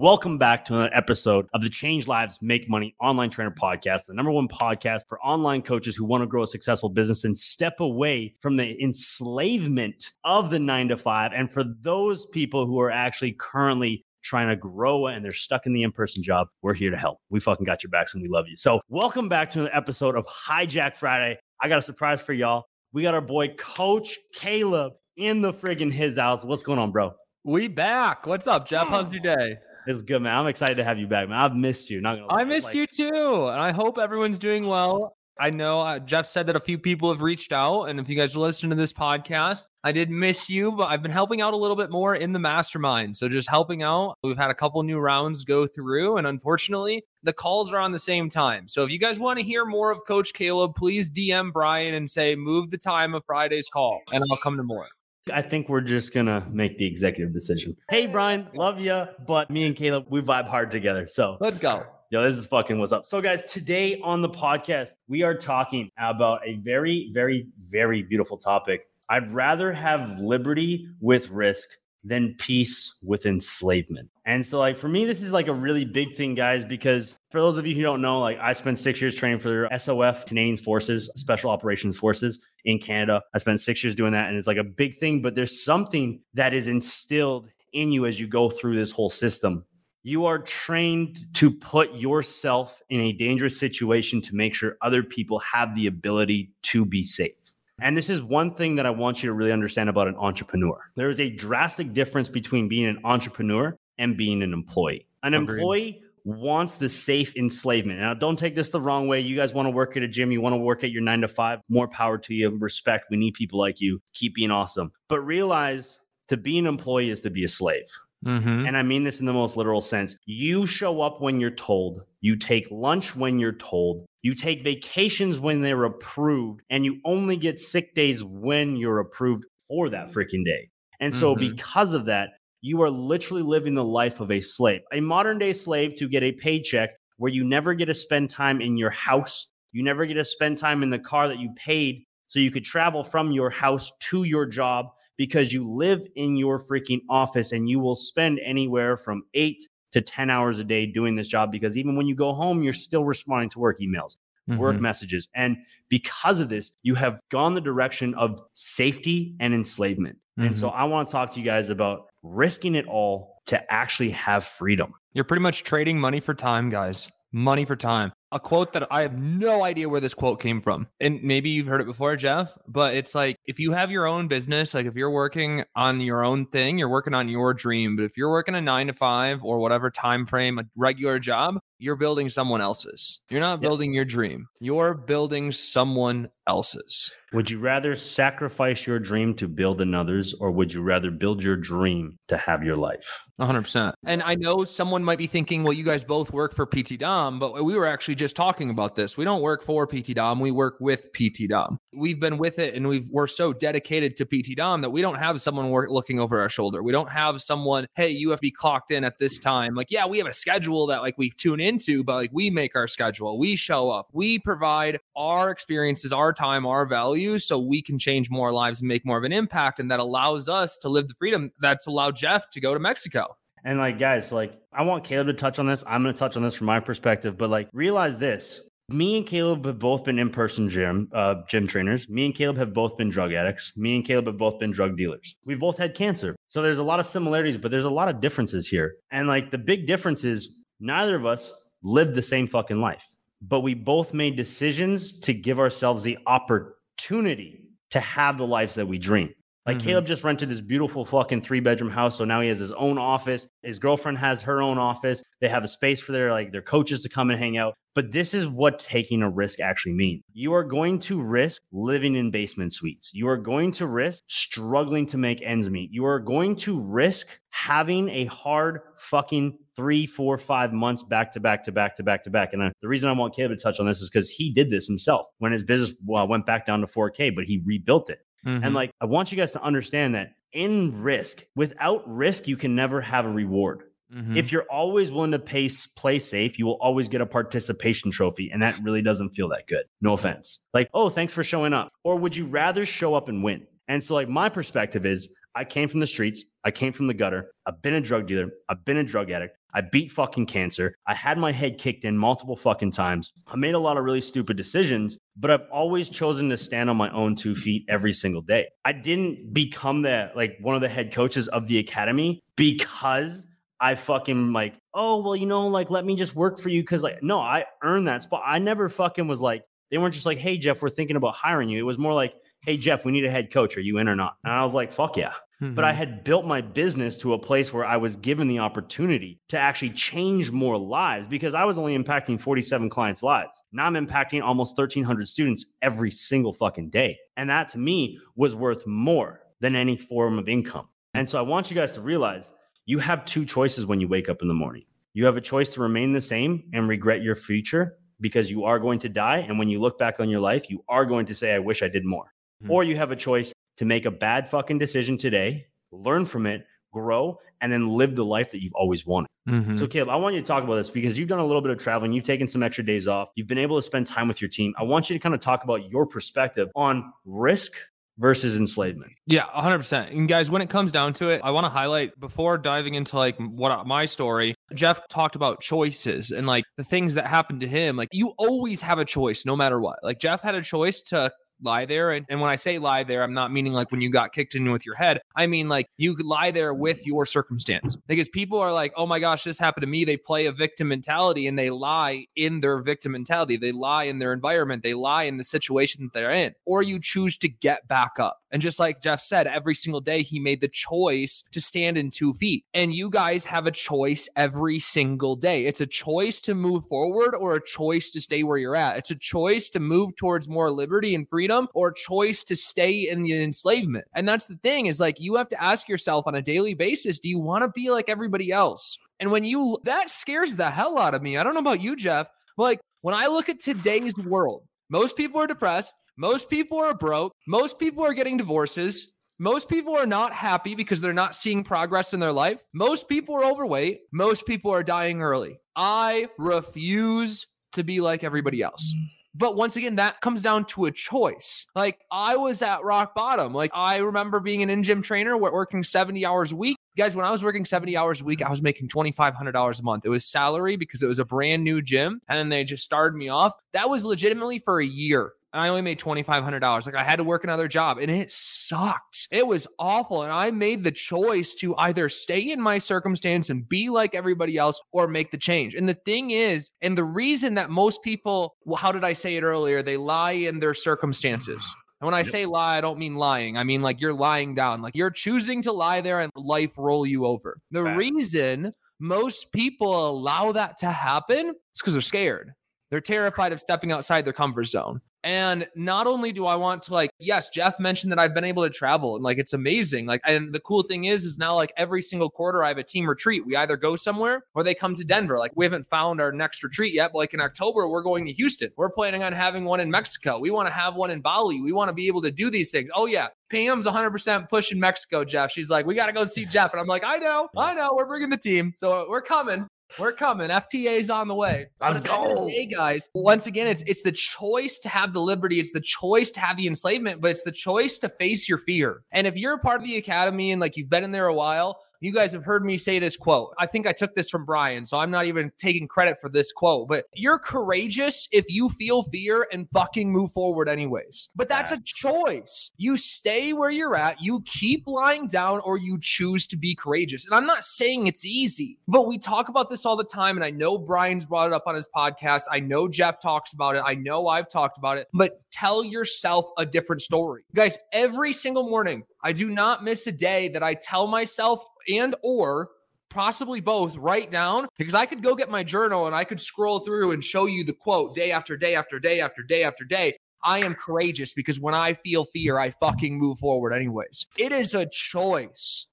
Welcome 0.00 0.38
back 0.38 0.64
to 0.66 0.74
another 0.74 0.94
episode 0.94 1.48
of 1.54 1.62
the 1.62 1.68
Change 1.68 2.06
Lives 2.06 2.38
Make 2.40 2.70
Money 2.70 2.94
Online 3.00 3.30
Trainer 3.30 3.50
Podcast, 3.50 4.06
the 4.06 4.14
number 4.14 4.30
one 4.30 4.46
podcast 4.46 5.00
for 5.08 5.20
online 5.22 5.60
coaches 5.60 5.96
who 5.96 6.04
want 6.04 6.22
to 6.22 6.28
grow 6.28 6.44
a 6.44 6.46
successful 6.46 6.88
business 6.88 7.24
and 7.24 7.36
step 7.36 7.80
away 7.80 8.36
from 8.38 8.54
the 8.54 8.80
enslavement 8.80 10.12
of 10.22 10.50
the 10.50 10.58
nine 10.60 10.86
to 10.86 10.96
five. 10.96 11.32
And 11.34 11.50
for 11.50 11.64
those 11.64 12.26
people 12.26 12.64
who 12.64 12.78
are 12.78 12.92
actually 12.92 13.32
currently 13.40 14.04
trying 14.22 14.46
to 14.46 14.54
grow 14.54 15.08
and 15.08 15.24
they're 15.24 15.32
stuck 15.32 15.66
in 15.66 15.72
the 15.72 15.82
in-person 15.82 16.22
job, 16.22 16.46
we're 16.62 16.74
here 16.74 16.92
to 16.92 16.96
help. 16.96 17.18
We 17.28 17.40
fucking 17.40 17.66
got 17.66 17.82
your 17.82 17.90
backs 17.90 18.14
and 18.14 18.22
we 18.22 18.28
love 18.28 18.44
you. 18.48 18.54
So 18.54 18.80
welcome 18.88 19.28
back 19.28 19.50
to 19.50 19.62
another 19.62 19.74
episode 19.74 20.14
of 20.14 20.24
Hijack 20.26 20.96
Friday. 20.96 21.40
I 21.60 21.68
got 21.68 21.78
a 21.78 21.82
surprise 21.82 22.22
for 22.22 22.34
y'all. 22.34 22.66
We 22.92 23.02
got 23.02 23.14
our 23.14 23.20
boy 23.20 23.48
Coach 23.58 24.16
Caleb 24.32 24.92
in 25.16 25.42
the 25.42 25.52
friggin' 25.52 25.92
his 25.92 26.18
house. 26.18 26.44
What's 26.44 26.62
going 26.62 26.78
on, 26.78 26.92
bro? 26.92 27.14
We 27.42 27.66
back. 27.66 28.28
What's 28.28 28.46
up, 28.46 28.68
Jeff? 28.68 28.86
How's 28.86 29.12
your 29.12 29.22
day? 29.22 29.56
It's 29.88 30.02
good, 30.02 30.20
man. 30.20 30.36
I'm 30.36 30.46
excited 30.46 30.76
to 30.76 30.84
have 30.84 30.98
you 30.98 31.06
back, 31.06 31.30
man. 31.30 31.38
I've 31.38 31.56
missed 31.56 31.88
you. 31.88 32.02
Not 32.02 32.16
gonna. 32.16 32.26
Lie. 32.26 32.42
I 32.42 32.44
missed 32.44 32.66
like, 32.66 32.74
you 32.74 32.86
too, 32.86 33.48
and 33.48 33.58
I 33.58 33.72
hope 33.72 33.96
everyone's 33.96 34.38
doing 34.38 34.66
well. 34.66 35.16
I 35.40 35.48
know 35.48 35.80
uh, 35.80 35.98
Jeff 35.98 36.26
said 36.26 36.46
that 36.48 36.56
a 36.56 36.60
few 36.60 36.76
people 36.76 37.10
have 37.10 37.22
reached 37.22 37.52
out, 37.52 37.84
and 37.84 37.98
if 37.98 38.06
you 38.06 38.14
guys 38.14 38.36
are 38.36 38.40
listening 38.40 38.68
to 38.68 38.76
this 38.76 38.92
podcast, 38.92 39.64
I 39.82 39.92
did 39.92 40.10
miss 40.10 40.50
you, 40.50 40.72
but 40.72 40.88
I've 40.88 41.00
been 41.00 41.10
helping 41.10 41.40
out 41.40 41.54
a 41.54 41.56
little 41.56 41.76
bit 41.76 41.90
more 41.90 42.14
in 42.14 42.34
the 42.34 42.38
mastermind. 42.38 43.16
So 43.16 43.30
just 43.30 43.48
helping 43.48 43.82
out. 43.82 44.18
We've 44.22 44.36
had 44.36 44.50
a 44.50 44.54
couple 44.54 44.82
new 44.82 44.98
rounds 44.98 45.44
go 45.46 45.66
through, 45.66 46.18
and 46.18 46.26
unfortunately, 46.26 47.04
the 47.22 47.32
calls 47.32 47.72
are 47.72 47.78
on 47.78 47.92
the 47.92 47.98
same 47.98 48.28
time. 48.28 48.68
So 48.68 48.84
if 48.84 48.90
you 48.90 48.98
guys 48.98 49.18
want 49.18 49.38
to 49.38 49.44
hear 49.44 49.64
more 49.64 49.90
of 49.90 50.00
Coach 50.06 50.34
Caleb, 50.34 50.74
please 50.74 51.10
DM 51.10 51.50
Brian 51.50 51.94
and 51.94 52.10
say 52.10 52.34
move 52.34 52.70
the 52.70 52.76
time 52.76 53.14
of 53.14 53.24
Friday's 53.24 53.68
call, 53.72 54.02
and 54.12 54.22
I'll 54.30 54.36
come 54.36 54.58
to 54.58 54.62
more. 54.62 54.88
I 55.30 55.42
think 55.42 55.68
we're 55.68 55.80
just 55.80 56.12
gonna 56.12 56.46
make 56.50 56.78
the 56.78 56.86
executive 56.86 57.32
decision. 57.32 57.76
Hey, 57.90 58.06
Brian, 58.06 58.48
love 58.54 58.80
you, 58.80 59.06
but 59.26 59.50
me 59.50 59.64
and 59.64 59.76
Caleb, 59.76 60.06
we 60.08 60.20
vibe 60.20 60.48
hard 60.48 60.70
together. 60.70 61.06
So 61.06 61.36
let's 61.40 61.58
go. 61.58 61.86
Yo, 62.10 62.22
this 62.22 62.36
is 62.36 62.46
fucking 62.46 62.78
what's 62.78 62.92
up. 62.92 63.04
So, 63.04 63.20
guys, 63.20 63.52
today 63.52 64.00
on 64.02 64.22
the 64.22 64.30
podcast, 64.30 64.92
we 65.08 65.22
are 65.22 65.34
talking 65.34 65.90
about 65.98 66.40
a 66.42 66.54
very, 66.56 67.10
very, 67.12 67.48
very 67.66 68.02
beautiful 68.02 68.38
topic. 68.38 68.86
I'd 69.10 69.30
rather 69.30 69.72
have 69.74 70.18
liberty 70.18 70.88
with 71.00 71.28
risk 71.28 71.68
than 72.04 72.34
peace 72.38 72.94
with 73.02 73.26
enslavement. 73.26 74.08
And 74.24 74.46
so, 74.46 74.58
like, 74.58 74.76
for 74.76 74.88
me, 74.88 75.04
this 75.04 75.22
is 75.22 75.32
like 75.32 75.48
a 75.48 75.52
really 75.52 75.84
big 75.84 76.14
thing, 76.14 76.34
guys, 76.34 76.64
because 76.64 77.16
for 77.30 77.40
those 77.40 77.58
of 77.58 77.66
you 77.66 77.74
who 77.74 77.82
don't 77.82 78.00
know, 78.00 78.20
like, 78.20 78.38
I 78.38 78.52
spent 78.52 78.78
six 78.78 79.00
years 79.00 79.14
training 79.14 79.40
for 79.40 79.68
SOF, 79.76 80.26
Canadian 80.26 80.56
Forces, 80.56 81.10
Special 81.16 81.50
Operations 81.50 81.96
Forces 81.96 82.38
in 82.64 82.78
Canada. 82.78 83.22
I 83.34 83.38
spent 83.38 83.60
six 83.60 83.82
years 83.82 83.94
doing 83.94 84.12
that, 84.12 84.28
and 84.28 84.36
it's 84.36 84.46
like 84.46 84.56
a 84.56 84.64
big 84.64 84.96
thing, 84.96 85.22
but 85.22 85.34
there's 85.34 85.64
something 85.64 86.20
that 86.34 86.54
is 86.54 86.66
instilled 86.66 87.48
in 87.72 87.92
you 87.92 88.06
as 88.06 88.18
you 88.20 88.26
go 88.26 88.48
through 88.48 88.76
this 88.76 88.90
whole 88.90 89.10
system. 89.10 89.64
You 90.02 90.24
are 90.26 90.38
trained 90.38 91.20
to 91.34 91.50
put 91.50 91.92
yourself 91.94 92.80
in 92.88 93.00
a 93.00 93.12
dangerous 93.12 93.58
situation 93.58 94.22
to 94.22 94.34
make 94.34 94.54
sure 94.54 94.76
other 94.80 95.02
people 95.02 95.38
have 95.40 95.74
the 95.74 95.86
ability 95.86 96.52
to 96.62 96.84
be 96.84 97.04
safe. 97.04 97.32
And 97.80 97.96
this 97.96 98.10
is 98.10 98.22
one 98.22 98.54
thing 98.54 98.76
that 98.76 98.86
I 98.86 98.90
want 98.90 99.22
you 99.22 99.28
to 99.28 99.34
really 99.34 99.52
understand 99.52 99.88
about 99.88 100.08
an 100.08 100.16
entrepreneur. 100.16 100.78
There 100.96 101.08
is 101.08 101.20
a 101.20 101.30
drastic 101.30 101.92
difference 101.92 102.28
between 102.28 102.68
being 102.68 102.86
an 102.86 102.98
entrepreneur 103.04 103.76
and 103.98 104.16
being 104.16 104.42
an 104.42 104.52
employee. 104.52 105.06
An 105.22 105.34
Agreed. 105.34 105.54
employee 105.54 106.02
wants 106.24 106.74
the 106.74 106.88
safe 106.88 107.34
enslavement. 107.36 108.00
Now, 108.00 108.14
don't 108.14 108.38
take 108.38 108.54
this 108.54 108.70
the 108.70 108.80
wrong 108.80 109.08
way. 109.08 109.20
You 109.20 109.36
guys 109.36 109.54
want 109.54 109.66
to 109.66 109.70
work 109.70 109.96
at 109.96 110.02
a 110.02 110.08
gym, 110.08 110.30
you 110.30 110.40
want 110.40 110.52
to 110.52 110.58
work 110.58 110.84
at 110.84 110.90
your 110.90 111.02
nine 111.02 111.20
to 111.22 111.28
five, 111.28 111.60
more 111.68 111.88
power 111.88 112.18
to 112.18 112.34
you. 112.34 112.50
Respect. 112.50 113.06
We 113.10 113.16
need 113.16 113.34
people 113.34 113.58
like 113.58 113.80
you. 113.80 114.00
Keep 114.12 114.34
being 114.34 114.50
awesome. 114.50 114.92
But 115.08 115.20
realize 115.20 115.98
to 116.28 116.36
be 116.36 116.58
an 116.58 116.66
employee 116.66 117.10
is 117.10 117.20
to 117.22 117.30
be 117.30 117.44
a 117.44 117.48
slave. 117.48 117.86
Mm-hmm. 118.26 118.66
And 118.66 118.76
I 118.76 118.82
mean 118.82 119.04
this 119.04 119.20
in 119.20 119.26
the 119.26 119.32
most 119.32 119.56
literal 119.56 119.80
sense. 119.80 120.16
You 120.26 120.66
show 120.66 121.00
up 121.00 121.20
when 121.20 121.40
you're 121.40 121.50
told, 121.50 122.02
you 122.20 122.36
take 122.36 122.66
lunch 122.70 123.14
when 123.14 123.38
you're 123.38 123.52
told, 123.52 124.04
you 124.22 124.34
take 124.34 124.64
vacations 124.64 125.38
when 125.38 125.62
they're 125.62 125.84
approved, 125.84 126.62
and 126.70 126.84
you 126.84 127.00
only 127.04 127.36
get 127.36 127.58
sick 127.58 127.94
days 127.94 128.24
when 128.24 128.76
you're 128.76 129.00
approved 129.00 129.44
for 129.68 129.88
that 129.90 130.10
freaking 130.10 130.44
day. 130.44 130.68
And 131.00 131.14
so, 131.14 131.34
mm-hmm. 131.34 131.54
because 131.54 131.94
of 131.94 132.06
that, 132.06 132.30
you 132.60 132.82
are 132.82 132.90
literally 132.90 133.42
living 133.42 133.74
the 133.74 133.84
life 133.84 134.20
of 134.20 134.30
a 134.30 134.40
slave, 134.40 134.80
a 134.92 135.00
modern 135.00 135.38
day 135.38 135.52
slave 135.52 135.96
to 135.96 136.08
get 136.08 136.22
a 136.22 136.32
paycheck 136.32 136.90
where 137.18 137.32
you 137.32 137.44
never 137.44 137.74
get 137.74 137.86
to 137.86 137.94
spend 137.94 138.30
time 138.30 138.60
in 138.60 138.76
your 138.76 138.90
house. 138.90 139.46
You 139.72 139.84
never 139.84 140.06
get 140.06 140.14
to 140.14 140.24
spend 140.24 140.58
time 140.58 140.82
in 140.82 140.90
the 140.90 140.98
car 140.98 141.28
that 141.28 141.38
you 141.38 141.52
paid 141.56 142.04
so 142.26 142.40
you 142.40 142.50
could 142.50 142.64
travel 142.64 143.02
from 143.02 143.30
your 143.30 143.50
house 143.50 143.92
to 144.00 144.24
your 144.24 144.46
job 144.46 144.86
because 145.16 145.52
you 145.52 145.70
live 145.70 146.00
in 146.16 146.36
your 146.36 146.58
freaking 146.64 147.00
office 147.10 147.52
and 147.52 147.68
you 147.68 147.80
will 147.80 147.96
spend 147.96 148.40
anywhere 148.44 148.96
from 148.96 149.22
eight 149.34 149.62
to 149.92 150.00
10 150.00 150.30
hours 150.30 150.58
a 150.58 150.64
day 150.64 150.86
doing 150.86 151.14
this 151.14 151.28
job 151.28 151.50
because 151.50 151.76
even 151.76 151.96
when 151.96 152.06
you 152.06 152.14
go 152.14 152.32
home, 152.34 152.62
you're 152.62 152.72
still 152.72 153.04
responding 153.04 153.50
to 153.50 153.58
work 153.58 153.80
emails, 153.80 154.16
mm-hmm. 154.48 154.58
work 154.58 154.80
messages. 154.80 155.28
And 155.34 155.56
because 155.88 156.40
of 156.40 156.48
this, 156.48 156.70
you 156.82 156.94
have 156.94 157.20
gone 157.30 157.54
the 157.54 157.60
direction 157.60 158.14
of 158.14 158.40
safety 158.52 159.34
and 159.40 159.54
enslavement. 159.54 160.18
Mm-hmm. 160.38 160.48
And 160.48 160.58
so 160.58 160.68
mm-hmm. 160.68 160.80
I 160.80 160.84
want 160.84 161.08
to 161.08 161.12
talk 161.12 161.32
to 161.32 161.40
you 161.40 161.44
guys 161.44 161.70
about 161.70 162.06
risking 162.22 162.74
it 162.74 162.86
all 162.86 163.40
to 163.46 163.72
actually 163.72 164.10
have 164.10 164.44
freedom. 164.44 164.92
You're 165.14 165.24
pretty 165.24 165.42
much 165.42 165.64
trading 165.64 165.98
money 165.98 166.20
for 166.20 166.34
time, 166.34 166.70
guys. 166.70 167.10
Money 167.32 167.64
for 167.64 167.76
time 167.76 168.12
a 168.32 168.38
quote 168.38 168.72
that 168.74 168.86
I 168.90 169.02
have 169.02 169.18
no 169.18 169.64
idea 169.64 169.88
where 169.88 170.00
this 170.00 170.14
quote 170.14 170.40
came 170.40 170.60
from. 170.60 170.88
And 171.00 171.22
maybe 171.22 171.50
you've 171.50 171.66
heard 171.66 171.80
it 171.80 171.86
before, 171.86 172.16
Jeff, 172.16 172.56
but 172.66 172.94
it's 172.94 173.14
like 173.14 173.36
if 173.46 173.58
you 173.58 173.72
have 173.72 173.90
your 173.90 174.06
own 174.06 174.28
business, 174.28 174.74
like 174.74 174.86
if 174.86 174.94
you're 174.94 175.10
working 175.10 175.64
on 175.74 176.00
your 176.00 176.24
own 176.24 176.46
thing, 176.46 176.78
you're 176.78 176.88
working 176.88 177.14
on 177.14 177.28
your 177.28 177.54
dream. 177.54 177.96
But 177.96 178.04
if 178.04 178.16
you're 178.16 178.30
working 178.30 178.54
a 178.54 178.60
nine 178.60 178.88
to 178.88 178.92
five 178.92 179.42
or 179.42 179.58
whatever 179.58 179.90
time 179.90 180.26
frame, 180.26 180.58
a 180.58 180.64
regular 180.76 181.18
job, 181.18 181.58
you're 181.78 181.96
building 181.96 182.28
someone 182.28 182.60
else's. 182.60 183.20
You're 183.30 183.40
not 183.40 183.60
building 183.60 183.94
your 183.94 184.04
dream. 184.04 184.48
You're 184.60 184.94
building 184.94 185.52
someone 185.52 186.28
else's. 186.48 187.14
Would 187.34 187.50
you 187.50 187.58
rather 187.58 187.94
sacrifice 187.94 188.86
your 188.86 188.98
dream 188.98 189.34
to 189.34 189.48
build 189.48 189.82
another's, 189.82 190.32
or 190.34 190.50
would 190.50 190.72
you 190.72 190.80
rather 190.80 191.10
build 191.10 191.42
your 191.42 191.56
dream 191.56 192.18
to 192.28 192.38
have 192.38 192.64
your 192.64 192.76
life? 192.76 193.06
100%. 193.38 193.92
And 194.06 194.22
I 194.22 194.34
know 194.34 194.64
someone 194.64 195.04
might 195.04 195.18
be 195.18 195.26
thinking, 195.26 195.62
well, 195.62 195.74
you 195.74 195.84
guys 195.84 196.02
both 196.02 196.32
work 196.32 196.54
for 196.54 196.66
PT 196.66 196.98
Dom, 196.98 197.38
but 197.38 197.62
we 197.62 197.74
were 197.74 197.86
actually 197.86 198.14
just 198.14 198.34
talking 198.34 198.70
about 198.70 198.94
this. 198.94 199.16
We 199.16 199.24
don't 199.24 199.42
work 199.42 199.62
for 199.62 199.86
PT 199.86 200.14
Dom, 200.14 200.40
we 200.40 200.50
work 200.50 200.78
with 200.80 201.12
PT 201.12 201.48
Dom. 201.48 201.78
We've 201.94 202.18
been 202.18 202.38
with 202.38 202.58
it 202.58 202.74
and 202.74 202.88
we've 202.88 203.08
we're 203.10 203.26
so 203.26 203.52
dedicated 203.52 204.16
to 204.16 204.24
PT 204.24 204.56
Dom 204.56 204.80
that 204.80 204.90
we 204.90 205.02
don't 205.02 205.18
have 205.18 205.40
someone 205.42 205.70
work, 205.70 205.90
looking 205.90 206.18
over 206.18 206.40
our 206.40 206.48
shoulder. 206.48 206.82
We 206.82 206.92
don't 206.92 207.10
have 207.10 207.42
someone, 207.42 207.86
hey, 207.94 208.10
you 208.10 208.30
have 208.30 208.38
to 208.38 208.42
be 208.42 208.50
clocked 208.50 208.90
in 208.90 209.04
at 209.04 209.18
this 209.18 209.38
time. 209.38 209.74
Like, 209.74 209.90
yeah, 209.90 210.06
we 210.06 210.18
have 210.18 210.26
a 210.26 210.32
schedule 210.32 210.86
that 210.86 211.02
like 211.02 211.16
we 211.18 211.30
tune 211.30 211.60
into, 211.68 212.02
but 212.02 212.14
like 212.14 212.30
we 212.32 212.50
make 212.50 212.74
our 212.74 212.88
schedule. 212.88 213.38
We 213.38 213.54
show 213.56 213.90
up. 213.90 214.08
We 214.12 214.38
provide 214.38 214.98
our 215.14 215.50
experiences, 215.50 216.12
our 216.12 216.32
time, 216.32 216.66
our 216.66 216.86
values 216.86 217.46
so 217.46 217.58
we 217.58 217.82
can 217.82 217.98
change 217.98 218.30
more 218.30 218.52
lives 218.52 218.80
and 218.80 218.88
make 218.88 219.06
more 219.06 219.18
of 219.18 219.24
an 219.24 219.32
impact 219.32 219.78
and 219.78 219.90
that 219.90 220.00
allows 220.00 220.48
us 220.48 220.76
to 220.78 220.88
live 220.88 221.08
the 221.08 221.14
freedom 221.18 221.52
that's 221.60 221.86
allowed 221.86 222.16
Jeff 222.16 222.50
to 222.50 222.60
go 222.60 222.74
to 222.74 222.80
Mexico. 222.80 223.36
And 223.64 223.78
like, 223.78 223.98
guys, 223.98 224.32
like, 224.32 224.58
I 224.72 224.82
want 224.82 225.04
Caleb 225.04 225.26
to 225.28 225.34
touch 225.34 225.58
on 225.58 225.66
this. 225.66 225.84
I'm 225.86 226.02
going 226.02 226.14
to 226.14 226.18
touch 226.18 226.36
on 226.36 226.42
this 226.42 226.54
from 226.54 226.66
my 226.66 226.80
perspective, 226.80 227.36
but 227.36 227.50
like, 227.50 227.68
realize 227.72 228.18
this. 228.18 228.68
Me 228.90 229.18
and 229.18 229.26
Caleb 229.26 229.66
have 229.66 229.78
both 229.78 230.04
been 230.04 230.18
in-person 230.18 230.70
gym 230.70 231.10
uh, 231.12 231.34
gym 231.46 231.66
trainers. 231.66 232.08
Me 232.08 232.24
and 232.24 232.34
Caleb 232.34 232.56
have 232.56 232.72
both 232.72 232.96
been 232.96 233.10
drug 233.10 233.34
addicts. 233.34 233.72
Me 233.76 233.94
and 233.96 234.04
Caleb 234.04 234.26
have 234.28 234.38
both 234.38 234.58
been 234.58 234.70
drug 234.70 234.96
dealers. 234.96 235.36
We've 235.44 235.60
both 235.60 235.76
had 235.76 235.94
cancer. 235.94 236.34
So 236.46 236.62
there's 236.62 236.78
a 236.78 236.82
lot 236.82 236.98
of 236.98 237.04
similarities, 237.04 237.58
but 237.58 237.70
there's 237.70 237.84
a 237.84 237.90
lot 237.90 238.08
of 238.08 238.22
differences 238.22 238.66
here. 238.66 238.94
And 239.10 239.28
like 239.28 239.50
the 239.50 239.58
big 239.58 239.86
difference 239.86 240.24
is 240.24 240.57
neither 240.80 241.16
of 241.16 241.26
us 241.26 241.52
lived 241.82 242.14
the 242.14 242.22
same 242.22 242.46
fucking 242.46 242.80
life, 242.80 243.06
but 243.42 243.60
we 243.60 243.74
both 243.74 244.14
made 244.14 244.36
decisions 244.36 245.18
to 245.20 245.32
give 245.32 245.58
ourselves 245.58 246.02
the 246.02 246.18
opportunity 246.26 247.64
to 247.90 248.00
have 248.00 248.38
the 248.38 248.46
lives 248.46 248.74
that 248.74 248.86
we 248.86 248.98
dream. 248.98 249.32
Like 249.68 249.76
mm-hmm. 249.76 249.86
Caleb 249.86 250.06
just 250.06 250.24
rented 250.24 250.48
this 250.48 250.62
beautiful 250.62 251.04
fucking 251.04 251.42
three 251.42 251.60
bedroom 251.60 251.90
house. 251.90 252.16
So 252.16 252.24
now 252.24 252.40
he 252.40 252.48
has 252.48 252.58
his 252.58 252.72
own 252.72 252.96
office. 252.96 253.46
His 253.62 253.78
girlfriend 253.78 254.16
has 254.16 254.40
her 254.40 254.62
own 254.62 254.78
office. 254.78 255.22
They 255.42 255.48
have 255.50 255.62
a 255.62 255.68
space 255.68 256.00
for 256.00 256.12
their 256.12 256.32
like 256.32 256.52
their 256.52 256.62
coaches 256.62 257.02
to 257.02 257.10
come 257.10 257.28
and 257.28 257.38
hang 257.38 257.58
out. 257.58 257.74
But 257.94 258.10
this 258.10 258.32
is 258.32 258.46
what 258.46 258.78
taking 258.78 259.20
a 259.22 259.28
risk 259.28 259.60
actually 259.60 259.92
means. 259.92 260.22
You 260.32 260.54
are 260.54 260.64
going 260.64 261.00
to 261.00 261.20
risk 261.20 261.60
living 261.70 262.16
in 262.16 262.30
basement 262.30 262.72
suites. 262.72 263.10
You 263.12 263.28
are 263.28 263.36
going 263.36 263.72
to 263.72 263.86
risk 263.86 264.22
struggling 264.26 265.04
to 265.08 265.18
make 265.18 265.42
ends 265.42 265.68
meet. 265.68 265.92
You 265.92 266.06
are 266.06 266.18
going 266.18 266.56
to 266.56 266.80
risk 266.80 267.38
having 267.50 268.08
a 268.08 268.24
hard 268.24 268.80
fucking 268.96 269.58
three, 269.76 270.06
four, 270.06 270.38
five 270.38 270.72
months 270.72 271.02
back 271.02 271.30
to 271.32 271.40
back 271.40 271.62
to 271.64 271.72
back 271.72 271.94
to 271.96 272.02
back 272.02 272.22
to 272.22 272.30
back. 272.30 272.54
And 272.54 272.62
uh, 272.62 272.70
the 272.80 272.88
reason 272.88 273.10
I 273.10 273.12
want 273.12 273.34
Caleb 273.34 273.58
to 273.58 273.62
touch 273.62 273.80
on 273.80 273.86
this 273.86 274.00
is 274.00 274.08
because 274.08 274.30
he 274.30 274.50
did 274.50 274.70
this 274.70 274.86
himself 274.86 275.26
when 275.40 275.52
his 275.52 275.62
business 275.62 275.92
well, 276.06 276.26
went 276.26 276.46
back 276.46 276.64
down 276.64 276.80
to 276.80 276.86
4K, 276.86 277.34
but 277.34 277.44
he 277.44 277.62
rebuilt 277.66 278.08
it. 278.08 278.20
Mm-hmm. 278.46 278.64
And 278.64 278.74
like, 278.74 278.90
I 279.00 279.06
want 279.06 279.32
you 279.32 279.36
guys 279.36 279.52
to 279.52 279.62
understand 279.62 280.14
that 280.14 280.32
in 280.52 281.02
risk, 281.02 281.44
without 281.54 282.02
risk, 282.08 282.48
you 282.48 282.56
can 282.56 282.74
never 282.74 283.00
have 283.00 283.26
a 283.26 283.30
reward. 283.30 283.82
Mm-hmm. 284.14 284.36
If 284.38 284.52
you're 284.52 284.66
always 284.70 285.12
willing 285.12 285.32
to 285.32 285.38
pay, 285.38 285.68
play 285.96 286.18
safe, 286.18 286.58
you 286.58 286.64
will 286.64 286.78
always 286.80 287.08
get 287.08 287.20
a 287.20 287.26
participation 287.26 288.10
trophy. 288.10 288.50
And 288.50 288.62
that 288.62 288.82
really 288.82 289.02
doesn't 289.02 289.30
feel 289.30 289.48
that 289.50 289.66
good. 289.68 289.84
No 290.00 290.14
offense. 290.14 290.60
Like, 290.72 290.88
oh, 290.94 291.10
thanks 291.10 291.34
for 291.34 291.44
showing 291.44 291.74
up. 291.74 291.90
Or 292.04 292.16
would 292.16 292.34
you 292.34 292.46
rather 292.46 292.86
show 292.86 293.14
up 293.14 293.28
and 293.28 293.44
win? 293.44 293.66
And 293.86 294.02
so, 294.02 294.14
like, 294.14 294.28
my 294.28 294.48
perspective 294.48 295.04
is 295.04 295.28
I 295.54 295.64
came 295.64 295.88
from 295.88 296.00
the 296.00 296.06
streets, 296.06 296.44
I 296.64 296.70
came 296.70 296.92
from 296.92 297.06
the 297.06 297.14
gutter, 297.14 297.50
I've 297.66 297.82
been 297.82 297.94
a 297.94 298.00
drug 298.00 298.26
dealer, 298.26 298.50
I've 298.68 298.84
been 298.84 298.98
a 298.98 299.04
drug 299.04 299.30
addict, 299.30 299.57
I 299.74 299.82
beat 299.82 300.10
fucking 300.10 300.46
cancer, 300.46 300.96
I 301.06 301.14
had 301.14 301.38
my 301.38 301.52
head 301.52 301.78
kicked 301.78 302.04
in 302.04 302.16
multiple 302.16 302.56
fucking 302.56 302.92
times, 302.92 303.32
I 303.46 303.56
made 303.56 303.74
a 303.74 303.78
lot 303.78 303.96
of 303.96 304.04
really 304.04 304.20
stupid 304.20 304.56
decisions, 304.56 305.18
but 305.36 305.50
I've 305.50 305.66
always 305.72 306.08
chosen 306.08 306.48
to 306.50 306.56
stand 306.56 306.88
on 306.90 306.96
my 306.96 307.10
own 307.10 307.34
two 307.34 307.54
feet 307.54 307.84
every 307.88 308.12
single 308.12 308.42
day. 308.42 308.68
I 308.84 308.92
didn't 308.92 309.52
become 309.52 310.02
the 310.02 310.30
like 310.34 310.56
one 310.60 310.74
of 310.74 310.80
the 310.80 310.88
head 310.88 311.12
coaches 311.12 311.48
of 311.48 311.68
the 311.68 311.78
academy 311.78 312.40
because 312.56 313.42
I 313.80 313.94
fucking 313.94 314.52
like, 314.52 314.74
oh, 314.94 315.22
well, 315.22 315.36
you 315.36 315.46
know, 315.46 315.68
like, 315.68 315.90
let 315.90 316.04
me 316.04 316.16
just 316.16 316.34
work 316.34 316.58
for 316.58 316.68
you. 316.68 316.82
Cause 316.84 317.02
like, 317.02 317.22
no, 317.22 317.38
I 317.38 317.64
earned 317.82 318.08
that 318.08 318.22
spot. 318.24 318.42
I 318.44 318.58
never 318.58 318.88
fucking 318.88 319.28
was 319.28 319.40
like, 319.40 319.62
they 319.90 319.98
weren't 319.98 320.14
just 320.14 320.26
like, 320.26 320.38
hey, 320.38 320.58
Jeff, 320.58 320.82
we're 320.82 320.90
thinking 320.90 321.16
about 321.16 321.34
hiring 321.34 321.68
you. 321.68 321.78
It 321.78 321.86
was 321.86 321.98
more 321.98 322.12
like, 322.12 322.34
hey, 322.62 322.76
Jeff, 322.76 323.04
we 323.04 323.12
need 323.12 323.24
a 323.24 323.30
head 323.30 323.52
coach. 323.52 323.76
Are 323.76 323.80
you 323.80 323.98
in 323.98 324.08
or 324.08 324.16
not? 324.16 324.36
And 324.44 324.52
I 324.52 324.62
was 324.62 324.74
like, 324.74 324.92
fuck 324.92 325.16
yeah. 325.16 325.34
Mm-hmm. 325.60 325.74
But 325.74 325.84
I 325.84 325.90
mm-hmm. 325.90 325.98
had 325.98 326.24
built 326.24 326.46
my 326.46 326.60
business 326.60 327.16
to 327.18 327.32
a 327.32 327.38
place 327.38 327.72
where 327.72 327.84
I 327.84 327.96
was 327.96 328.16
given 328.16 328.46
the 328.46 328.60
opportunity 328.60 329.40
to 329.48 329.58
actually 329.58 329.90
change 329.90 330.52
more 330.52 330.78
lives 330.78 331.26
because 331.26 331.54
I 331.54 331.64
was 331.64 331.78
only 331.78 331.98
impacting 331.98 332.40
47 332.40 332.88
clients' 332.88 333.22
lives. 333.22 333.60
Now 333.72 333.86
I'm 333.86 333.94
impacting 333.94 334.42
almost 334.42 334.78
1,300 334.78 335.26
students 335.26 335.66
every 335.82 336.10
single 336.10 336.52
fucking 336.52 336.90
day. 336.90 337.18
And 337.36 337.50
that 337.50 337.68
to 337.70 337.78
me 337.78 338.18
was 338.36 338.54
worth 338.54 338.86
more 338.86 339.40
than 339.60 339.74
any 339.74 339.96
form 339.96 340.38
of 340.38 340.48
income. 340.48 340.88
And 341.14 341.28
so 341.28 341.38
I 341.38 341.42
want 341.42 341.70
you 341.70 341.74
guys 341.74 341.94
to 341.94 342.00
realize 342.00 342.52
you 342.86 343.00
have 343.00 343.24
two 343.24 343.44
choices 343.44 343.84
when 343.84 344.00
you 344.00 344.06
wake 344.06 344.28
up 344.28 344.42
in 344.42 344.48
the 344.48 344.54
morning. 344.54 344.84
You 345.12 345.24
have 345.24 345.36
a 345.36 345.40
choice 345.40 345.68
to 345.70 345.80
remain 345.80 346.12
the 346.12 346.20
same 346.20 346.64
and 346.72 346.88
regret 346.88 347.22
your 347.22 347.34
future 347.34 347.96
because 348.20 348.50
you 348.50 348.64
are 348.64 348.78
going 348.78 349.00
to 349.00 349.08
die. 349.08 349.38
And 349.38 349.58
when 349.58 349.68
you 349.68 349.80
look 349.80 349.98
back 349.98 350.20
on 350.20 350.28
your 350.28 350.40
life, 350.40 350.70
you 350.70 350.84
are 350.88 351.04
going 351.04 351.26
to 351.26 351.34
say, 351.34 351.54
I 351.54 351.58
wish 351.58 351.82
I 351.82 351.88
did 351.88 352.04
more. 352.04 352.32
Mm-hmm. 352.62 352.70
Or 352.70 352.84
you 352.84 352.96
have 352.96 353.10
a 353.10 353.16
choice 353.16 353.52
to 353.78 353.84
make 353.84 354.04
a 354.04 354.10
bad 354.10 354.48
fucking 354.48 354.78
decision 354.78 355.16
today, 355.16 355.66
learn 355.90 356.24
from 356.24 356.46
it, 356.46 356.66
grow, 356.92 357.38
and 357.60 357.72
then 357.72 357.88
live 357.88 358.14
the 358.14 358.24
life 358.24 358.50
that 358.50 358.62
you've 358.62 358.74
always 358.74 359.06
wanted. 359.06 359.28
Mm-hmm. 359.48 359.78
So, 359.78 359.86
Caleb, 359.86 360.10
I 360.10 360.16
want 360.16 360.34
you 360.34 360.40
to 360.40 360.46
talk 360.46 360.62
about 360.62 360.74
this 360.74 360.90
because 360.90 361.18
you've 361.18 361.28
done 361.28 361.38
a 361.38 361.46
little 361.46 361.62
bit 361.62 361.70
of 361.70 361.78
traveling. 361.78 362.12
You've 362.12 362.24
taken 362.24 362.48
some 362.48 362.62
extra 362.62 362.84
days 362.84 363.08
off. 363.08 363.30
You've 363.34 363.46
been 363.46 363.58
able 363.58 363.76
to 363.76 363.82
spend 363.82 364.06
time 364.06 364.28
with 364.28 364.40
your 364.40 364.50
team. 364.50 364.74
I 364.78 364.82
want 364.82 365.08
you 365.08 365.16
to 365.16 365.20
kind 365.20 365.34
of 365.34 365.40
talk 365.40 365.64
about 365.64 365.90
your 365.90 366.06
perspective 366.06 366.68
on 366.76 367.12
risk 367.24 367.72
versus 368.18 368.58
enslavement. 368.58 369.12
Yeah, 369.26 369.44
100%. 369.44 370.10
And 370.10 370.28
guys, 370.28 370.50
when 370.50 370.60
it 370.60 370.68
comes 370.68 370.92
down 370.92 371.12
to 371.14 371.28
it, 371.28 371.40
I 371.44 371.52
want 371.52 371.64
to 371.64 371.70
highlight 371.70 372.18
before 372.18 372.58
diving 372.58 372.94
into 372.94 373.16
like 373.16 373.36
what 373.38 373.86
my 373.86 374.04
story, 374.04 374.54
Jeff 374.74 375.06
talked 375.08 375.36
about 375.36 375.60
choices 375.60 376.30
and 376.30 376.46
like 376.46 376.64
the 376.76 376.84
things 376.84 377.14
that 377.14 377.26
happened 377.26 377.60
to 377.60 377.68
him. 377.68 377.96
Like 377.96 378.08
you 378.12 378.34
always 378.36 378.82
have 378.82 378.98
a 378.98 379.04
choice 379.04 379.46
no 379.46 379.56
matter 379.56 379.80
what. 379.80 380.00
Like 380.02 380.18
Jeff 380.18 380.42
had 380.42 380.56
a 380.56 380.62
choice 380.62 381.00
to 381.02 381.32
lie 381.62 381.86
there. 381.86 382.12
And, 382.12 382.26
and 382.28 382.40
when 382.40 382.50
I 382.50 382.56
say 382.56 382.78
lie 382.78 383.04
there, 383.04 383.22
I'm 383.22 383.34
not 383.34 383.52
meaning 383.52 383.72
like 383.72 383.90
when 383.90 384.00
you 384.00 384.10
got 384.10 384.32
kicked 384.32 384.54
in 384.54 384.70
with 384.70 384.86
your 384.86 384.94
head. 384.94 385.20
I 385.36 385.46
mean 385.46 385.68
like 385.68 385.86
you 385.96 386.16
lie 386.16 386.50
there 386.50 386.74
with 386.74 387.06
your 387.06 387.26
circumstance. 387.26 387.96
Because 388.06 388.28
people 388.28 388.58
are 388.58 388.72
like, 388.72 388.92
oh 388.96 389.06
my 389.06 389.18
gosh, 389.18 389.44
this 389.44 389.58
happened 389.58 389.82
to 389.82 389.86
me. 389.86 390.04
They 390.04 390.16
play 390.16 390.46
a 390.46 390.52
victim 390.52 390.88
mentality 390.88 391.46
and 391.46 391.58
they 391.58 391.70
lie 391.70 392.26
in 392.36 392.60
their 392.60 392.80
victim 392.80 393.12
mentality. 393.12 393.56
They 393.56 393.72
lie 393.72 394.04
in 394.04 394.18
their 394.18 394.32
environment. 394.32 394.82
They 394.82 394.94
lie 394.94 395.24
in 395.24 395.36
the 395.36 395.44
situation 395.44 396.04
that 396.04 396.18
they're 396.18 396.30
in. 396.30 396.54
Or 396.66 396.82
you 396.82 396.98
choose 397.00 397.36
to 397.38 397.48
get 397.48 397.88
back 397.88 398.18
up. 398.18 398.38
And 398.50 398.62
just 398.62 398.78
like 398.78 399.02
Jeff 399.02 399.20
said, 399.20 399.46
every 399.46 399.74
single 399.74 400.00
day 400.00 400.22
he 400.22 400.38
made 400.38 400.60
the 400.60 400.68
choice 400.68 401.44
to 401.52 401.60
stand 401.60 401.98
in 401.98 402.10
two 402.10 402.32
feet. 402.34 402.64
And 402.74 402.94
you 402.94 403.10
guys 403.10 403.44
have 403.46 403.66
a 403.66 403.70
choice 403.70 404.28
every 404.36 404.78
single 404.78 405.36
day. 405.36 405.66
It's 405.66 405.80
a 405.80 405.86
choice 405.86 406.40
to 406.42 406.54
move 406.54 406.84
forward 406.86 407.34
or 407.34 407.54
a 407.54 407.64
choice 407.64 408.10
to 408.12 408.20
stay 408.20 408.42
where 408.42 408.58
you're 408.58 408.76
at. 408.76 408.96
It's 408.96 409.10
a 409.10 409.16
choice 409.16 409.70
to 409.70 409.80
move 409.80 410.16
towards 410.16 410.48
more 410.48 410.70
liberty 410.70 411.14
and 411.14 411.28
freedom 411.28 411.68
or 411.74 411.88
a 411.88 411.94
choice 411.94 412.44
to 412.44 412.56
stay 412.56 413.08
in 413.08 413.22
the 413.22 413.42
enslavement. 413.42 414.06
And 414.14 414.28
that's 414.28 414.46
the 414.46 414.56
thing 414.56 414.86
is 414.86 415.00
like 415.00 415.20
you 415.20 415.36
have 415.36 415.48
to 415.50 415.62
ask 415.62 415.88
yourself 415.88 416.26
on 416.26 416.34
a 416.34 416.42
daily 416.42 416.74
basis, 416.74 417.18
do 417.18 417.28
you 417.28 417.38
want 417.38 417.64
to 417.64 417.68
be 417.68 417.90
like 417.90 418.08
everybody 418.08 418.50
else? 418.52 418.98
And 419.20 419.30
when 419.30 419.44
you 419.44 419.78
that 419.84 420.10
scares 420.10 420.56
the 420.56 420.70
hell 420.70 420.98
out 420.98 421.14
of 421.14 421.22
me. 421.22 421.36
I 421.36 421.42
don't 421.42 421.54
know 421.54 421.60
about 421.60 421.80
you, 421.80 421.96
Jeff. 421.96 422.28
But 422.56 422.62
like 422.62 422.80
when 423.02 423.14
I 423.14 423.26
look 423.26 423.48
at 423.48 423.60
today's 423.60 424.16
world, 424.16 424.64
most 424.90 425.16
people 425.16 425.40
are 425.40 425.46
depressed. 425.46 425.94
Most 426.20 426.50
people 426.50 426.78
are 426.78 426.94
broke. 426.94 427.32
Most 427.46 427.78
people 427.78 428.04
are 428.04 428.12
getting 428.12 428.36
divorces. 428.36 429.14
Most 429.38 429.68
people 429.68 429.94
are 429.94 430.04
not 430.04 430.32
happy 430.32 430.74
because 430.74 431.00
they're 431.00 431.12
not 431.12 431.36
seeing 431.36 431.62
progress 431.62 432.12
in 432.12 432.18
their 432.18 432.32
life. 432.32 432.60
Most 432.74 433.08
people 433.08 433.36
are 433.36 433.44
overweight. 433.44 434.00
Most 434.10 434.44
people 434.44 434.72
are 434.72 434.82
dying 434.82 435.22
early. 435.22 435.60
I 435.76 436.26
refuse 436.36 437.46
to 437.74 437.84
be 437.84 438.00
like 438.00 438.24
everybody 438.24 438.62
else. 438.62 438.92
But 439.32 439.54
once 439.54 439.76
again, 439.76 439.94
that 439.94 440.20
comes 440.20 440.42
down 440.42 440.64
to 440.64 440.86
a 440.86 440.90
choice. 440.90 441.68
Like 441.76 442.00
I 442.10 442.34
was 442.34 442.62
at 442.62 442.82
rock 442.82 443.14
bottom. 443.14 443.54
Like 443.54 443.70
I 443.72 443.98
remember 443.98 444.40
being 444.40 444.64
an 444.64 444.70
in 444.70 444.82
gym 444.82 445.02
trainer, 445.02 445.38
working 445.38 445.84
70 445.84 446.26
hours 446.26 446.50
a 446.50 446.56
week. 446.56 446.78
Guys, 446.96 447.14
when 447.14 447.26
I 447.26 447.30
was 447.30 447.44
working 447.44 447.64
70 447.64 447.96
hours 447.96 448.22
a 448.22 448.24
week, 448.24 448.42
I 448.42 448.50
was 448.50 448.60
making 448.60 448.88
$2,500 448.88 449.80
a 449.80 449.82
month. 449.84 450.04
It 450.04 450.08
was 450.08 450.24
salary 450.24 450.74
because 450.74 451.00
it 451.00 451.06
was 451.06 451.20
a 451.20 451.24
brand 451.24 451.62
new 451.62 451.80
gym. 451.80 452.20
And 452.28 452.36
then 452.36 452.48
they 452.48 452.64
just 452.64 452.82
started 452.82 453.16
me 453.16 453.28
off. 453.28 453.52
That 453.72 453.88
was 453.88 454.04
legitimately 454.04 454.58
for 454.58 454.80
a 454.80 454.86
year 454.86 455.34
and 455.58 455.64
I 455.64 455.70
only 455.70 455.82
made 455.82 455.98
$2,500. 455.98 456.86
Like 456.86 456.94
I 456.94 457.02
had 457.02 457.16
to 457.16 457.24
work 457.24 457.42
another 457.42 457.66
job 457.66 457.98
and 457.98 458.08
it 458.12 458.30
sucked. 458.30 459.26
It 459.32 459.44
was 459.44 459.66
awful. 459.76 460.22
And 460.22 460.30
I 460.30 460.52
made 460.52 460.84
the 460.84 460.92
choice 460.92 461.52
to 461.54 461.74
either 461.78 462.08
stay 462.08 462.52
in 462.52 462.60
my 462.60 462.78
circumstance 462.78 463.50
and 463.50 463.68
be 463.68 463.90
like 463.90 464.14
everybody 464.14 464.56
else 464.56 464.80
or 464.92 465.08
make 465.08 465.32
the 465.32 465.36
change. 465.36 465.74
And 465.74 465.88
the 465.88 465.98
thing 466.04 466.30
is, 466.30 466.70
and 466.80 466.96
the 466.96 467.02
reason 467.02 467.54
that 467.54 467.70
most 467.70 468.04
people, 468.04 468.54
well, 468.64 468.76
how 468.76 468.92
did 468.92 469.02
I 469.02 469.14
say 469.14 469.34
it 469.34 469.42
earlier? 469.42 469.82
They 469.82 469.96
lie 469.96 470.30
in 470.30 470.60
their 470.60 470.74
circumstances. 470.74 471.74
And 472.00 472.06
when 472.06 472.14
I 472.14 472.22
say 472.22 472.46
lie, 472.46 472.78
I 472.78 472.80
don't 472.80 473.00
mean 473.00 473.16
lying. 473.16 473.56
I 473.56 473.64
mean 473.64 473.82
like 473.82 474.00
you're 474.00 474.14
lying 474.14 474.54
down, 474.54 474.80
like 474.80 474.94
you're 474.94 475.10
choosing 475.10 475.62
to 475.62 475.72
lie 475.72 476.02
there 476.02 476.20
and 476.20 476.30
life 476.36 476.78
roll 476.78 477.04
you 477.04 477.26
over. 477.26 477.58
The 477.72 477.82
reason 477.82 478.72
most 479.00 479.50
people 479.50 480.08
allow 480.08 480.52
that 480.52 480.78
to 480.78 480.90
happen 480.92 481.48
is 481.48 481.80
because 481.80 481.94
they're 481.94 482.00
scared. 482.00 482.52
They're 482.92 483.00
terrified 483.00 483.52
of 483.52 483.58
stepping 483.58 483.90
outside 483.90 484.24
their 484.24 484.32
comfort 484.32 484.66
zone. 484.66 485.00
And 485.24 485.66
not 485.74 486.06
only 486.06 486.32
do 486.32 486.46
I 486.46 486.54
want 486.54 486.84
to 486.84 486.94
like, 486.94 487.10
yes, 487.18 487.48
Jeff 487.48 487.80
mentioned 487.80 488.12
that 488.12 488.18
I've 488.18 488.34
been 488.34 488.44
able 488.44 488.62
to 488.62 488.70
travel 488.70 489.16
and 489.16 489.24
like 489.24 489.38
it's 489.38 489.52
amazing. 489.52 490.06
Like, 490.06 490.20
and 490.24 490.52
the 490.54 490.60
cool 490.60 490.82
thing 490.82 491.04
is, 491.04 491.24
is 491.24 491.38
now 491.38 491.54
like 491.54 491.72
every 491.76 492.02
single 492.02 492.30
quarter 492.30 492.62
I 492.62 492.68
have 492.68 492.78
a 492.78 492.84
team 492.84 493.08
retreat. 493.08 493.44
We 493.44 493.56
either 493.56 493.76
go 493.76 493.96
somewhere 493.96 494.44
or 494.54 494.62
they 494.62 494.74
come 494.74 494.94
to 494.94 495.04
Denver. 495.04 495.38
Like, 495.38 495.52
we 495.56 495.64
haven't 495.64 495.88
found 495.88 496.20
our 496.20 496.30
next 496.30 496.62
retreat 496.62 496.94
yet, 496.94 497.10
but 497.12 497.18
like 497.18 497.34
in 497.34 497.40
October, 497.40 497.88
we're 497.88 498.02
going 498.02 498.26
to 498.26 498.32
Houston. 498.32 498.70
We're 498.76 498.90
planning 498.90 499.22
on 499.22 499.32
having 499.32 499.64
one 499.64 499.80
in 499.80 499.90
Mexico. 499.90 500.38
We 500.38 500.50
want 500.50 500.68
to 500.68 500.74
have 500.74 500.94
one 500.94 501.10
in 501.10 501.20
Bali. 501.20 501.60
We 501.60 501.72
want 501.72 501.88
to 501.88 501.94
be 501.94 502.06
able 502.06 502.22
to 502.22 502.30
do 502.30 502.50
these 502.50 502.70
things. 502.70 502.88
Oh, 502.94 503.06
yeah. 503.06 503.28
Pam's 503.50 503.86
100% 503.86 504.48
pushing 504.48 504.78
Mexico, 504.78 505.24
Jeff. 505.24 505.50
She's 505.50 505.70
like, 505.70 505.86
we 505.86 505.94
got 505.94 506.06
to 506.06 506.12
go 506.12 506.24
see 506.24 506.44
Jeff. 506.44 506.72
And 506.72 506.80
I'm 506.80 506.86
like, 506.86 507.02
I 507.04 507.16
know, 507.16 507.48
I 507.56 507.74
know. 507.74 507.94
We're 507.94 508.06
bringing 508.06 508.30
the 508.30 508.36
team. 508.36 508.72
So 508.76 509.06
we're 509.08 509.22
coming. 509.22 509.66
We're 509.98 510.12
coming. 510.12 510.50
FPA's 510.50 511.10
on 511.10 511.28
the 511.28 511.34
way. 511.34 511.68
Let's 511.80 512.00
go. 512.00 512.46
Hey 512.48 512.66
guys. 512.66 513.08
Once 513.14 513.46
again, 513.46 513.66
it's 513.66 513.82
it's 513.82 514.02
the 514.02 514.12
choice 514.12 514.78
to 514.80 514.88
have 514.88 515.12
the 515.12 515.20
liberty. 515.20 515.60
It's 515.60 515.72
the 515.72 515.80
choice 515.80 516.30
to 516.32 516.40
have 516.40 516.56
the 516.56 516.66
enslavement, 516.66 517.20
but 517.20 517.30
it's 517.30 517.44
the 517.44 517.52
choice 517.52 517.98
to 517.98 518.08
face 518.08 518.48
your 518.48 518.58
fear. 518.58 519.02
And 519.12 519.26
if 519.26 519.36
you're 519.36 519.54
a 519.54 519.58
part 519.58 519.80
of 519.80 519.86
the 519.86 519.96
academy 519.96 520.52
and 520.52 520.60
like 520.60 520.76
you've 520.76 520.90
been 520.90 521.04
in 521.04 521.12
there 521.12 521.26
a 521.26 521.34
while, 521.34 521.80
you 522.00 522.12
guys 522.12 522.32
have 522.32 522.44
heard 522.44 522.64
me 522.64 522.76
say 522.76 522.98
this 522.98 523.16
quote. 523.16 523.54
I 523.58 523.66
think 523.66 523.86
I 523.86 523.92
took 523.92 524.14
this 524.14 524.30
from 524.30 524.44
Brian, 524.44 524.86
so 524.86 524.98
I'm 524.98 525.10
not 525.10 525.26
even 525.26 525.50
taking 525.58 525.88
credit 525.88 526.18
for 526.20 526.28
this 526.28 526.52
quote, 526.52 526.88
but 526.88 527.06
you're 527.14 527.38
courageous 527.38 528.28
if 528.32 528.44
you 528.48 528.68
feel 528.68 529.02
fear 529.02 529.46
and 529.52 529.68
fucking 529.72 530.12
move 530.12 530.32
forward 530.32 530.68
anyways. 530.68 531.30
But 531.34 531.48
that's 531.48 531.72
a 531.72 531.80
choice. 531.82 532.72
You 532.76 532.96
stay 532.96 533.52
where 533.52 533.70
you're 533.70 533.96
at, 533.96 534.22
you 534.22 534.42
keep 534.42 534.86
lying 534.86 535.26
down, 535.26 535.60
or 535.60 535.76
you 535.76 535.98
choose 536.00 536.46
to 536.48 536.56
be 536.56 536.74
courageous. 536.74 537.26
And 537.26 537.34
I'm 537.34 537.46
not 537.46 537.64
saying 537.64 538.06
it's 538.06 538.24
easy, 538.24 538.78
but 538.86 539.08
we 539.08 539.18
talk 539.18 539.48
about 539.48 539.70
this 539.70 539.84
all 539.84 539.96
the 539.96 540.04
time. 540.04 540.36
And 540.36 540.44
I 540.44 540.50
know 540.50 540.78
Brian's 540.78 541.26
brought 541.26 541.48
it 541.48 541.52
up 541.52 541.64
on 541.66 541.74
his 541.74 541.88
podcast. 541.94 542.42
I 542.50 542.60
know 542.60 542.88
Jeff 542.88 543.20
talks 543.20 543.52
about 543.52 543.76
it. 543.76 543.82
I 543.84 543.94
know 543.94 544.28
I've 544.28 544.48
talked 544.48 544.78
about 544.78 544.98
it, 544.98 545.08
but 545.12 545.40
tell 545.50 545.84
yourself 545.84 546.46
a 546.56 546.64
different 546.64 547.02
story. 547.02 547.42
Guys, 547.54 547.78
every 547.92 548.32
single 548.32 548.68
morning, 548.68 549.02
I 549.22 549.32
do 549.32 549.50
not 549.50 549.82
miss 549.82 550.06
a 550.06 550.12
day 550.12 550.48
that 550.50 550.62
I 550.62 550.74
tell 550.74 551.06
myself 551.06 551.60
and 551.88 552.14
or 552.22 552.70
possibly 553.10 553.60
both 553.60 553.96
write 553.96 554.30
down 554.30 554.68
because 554.76 554.94
I 554.94 555.06
could 555.06 555.22
go 555.22 555.34
get 555.34 555.50
my 555.50 555.62
journal 555.62 556.06
and 556.06 556.14
I 556.14 556.24
could 556.24 556.40
scroll 556.40 556.80
through 556.80 557.12
and 557.12 557.24
show 557.24 557.46
you 557.46 557.64
the 557.64 557.72
quote 557.72 558.14
day 558.14 558.30
after 558.32 558.56
day 558.56 558.74
after 558.74 558.98
day 558.98 559.20
after 559.20 559.42
day 559.42 559.64
after 559.64 559.84
day. 559.84 560.16
I 560.44 560.58
am 560.58 560.74
courageous 560.74 561.34
because 561.34 561.58
when 561.58 561.74
I 561.74 561.94
feel 561.94 562.24
fear, 562.26 562.58
I 562.58 562.70
fucking 562.70 563.18
move 563.18 563.38
forward 563.38 563.72
anyways. 563.72 564.26
It 564.36 564.52
is 564.52 564.74
a 564.74 564.86
choice. 564.86 565.88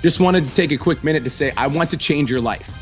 Just 0.00 0.20
wanted 0.20 0.46
to 0.46 0.54
take 0.54 0.72
a 0.72 0.78
quick 0.78 1.04
minute 1.04 1.22
to 1.24 1.30
say, 1.30 1.52
I 1.56 1.66
want 1.66 1.90
to 1.90 1.96
change 1.96 2.30
your 2.30 2.40
life. 2.40 2.81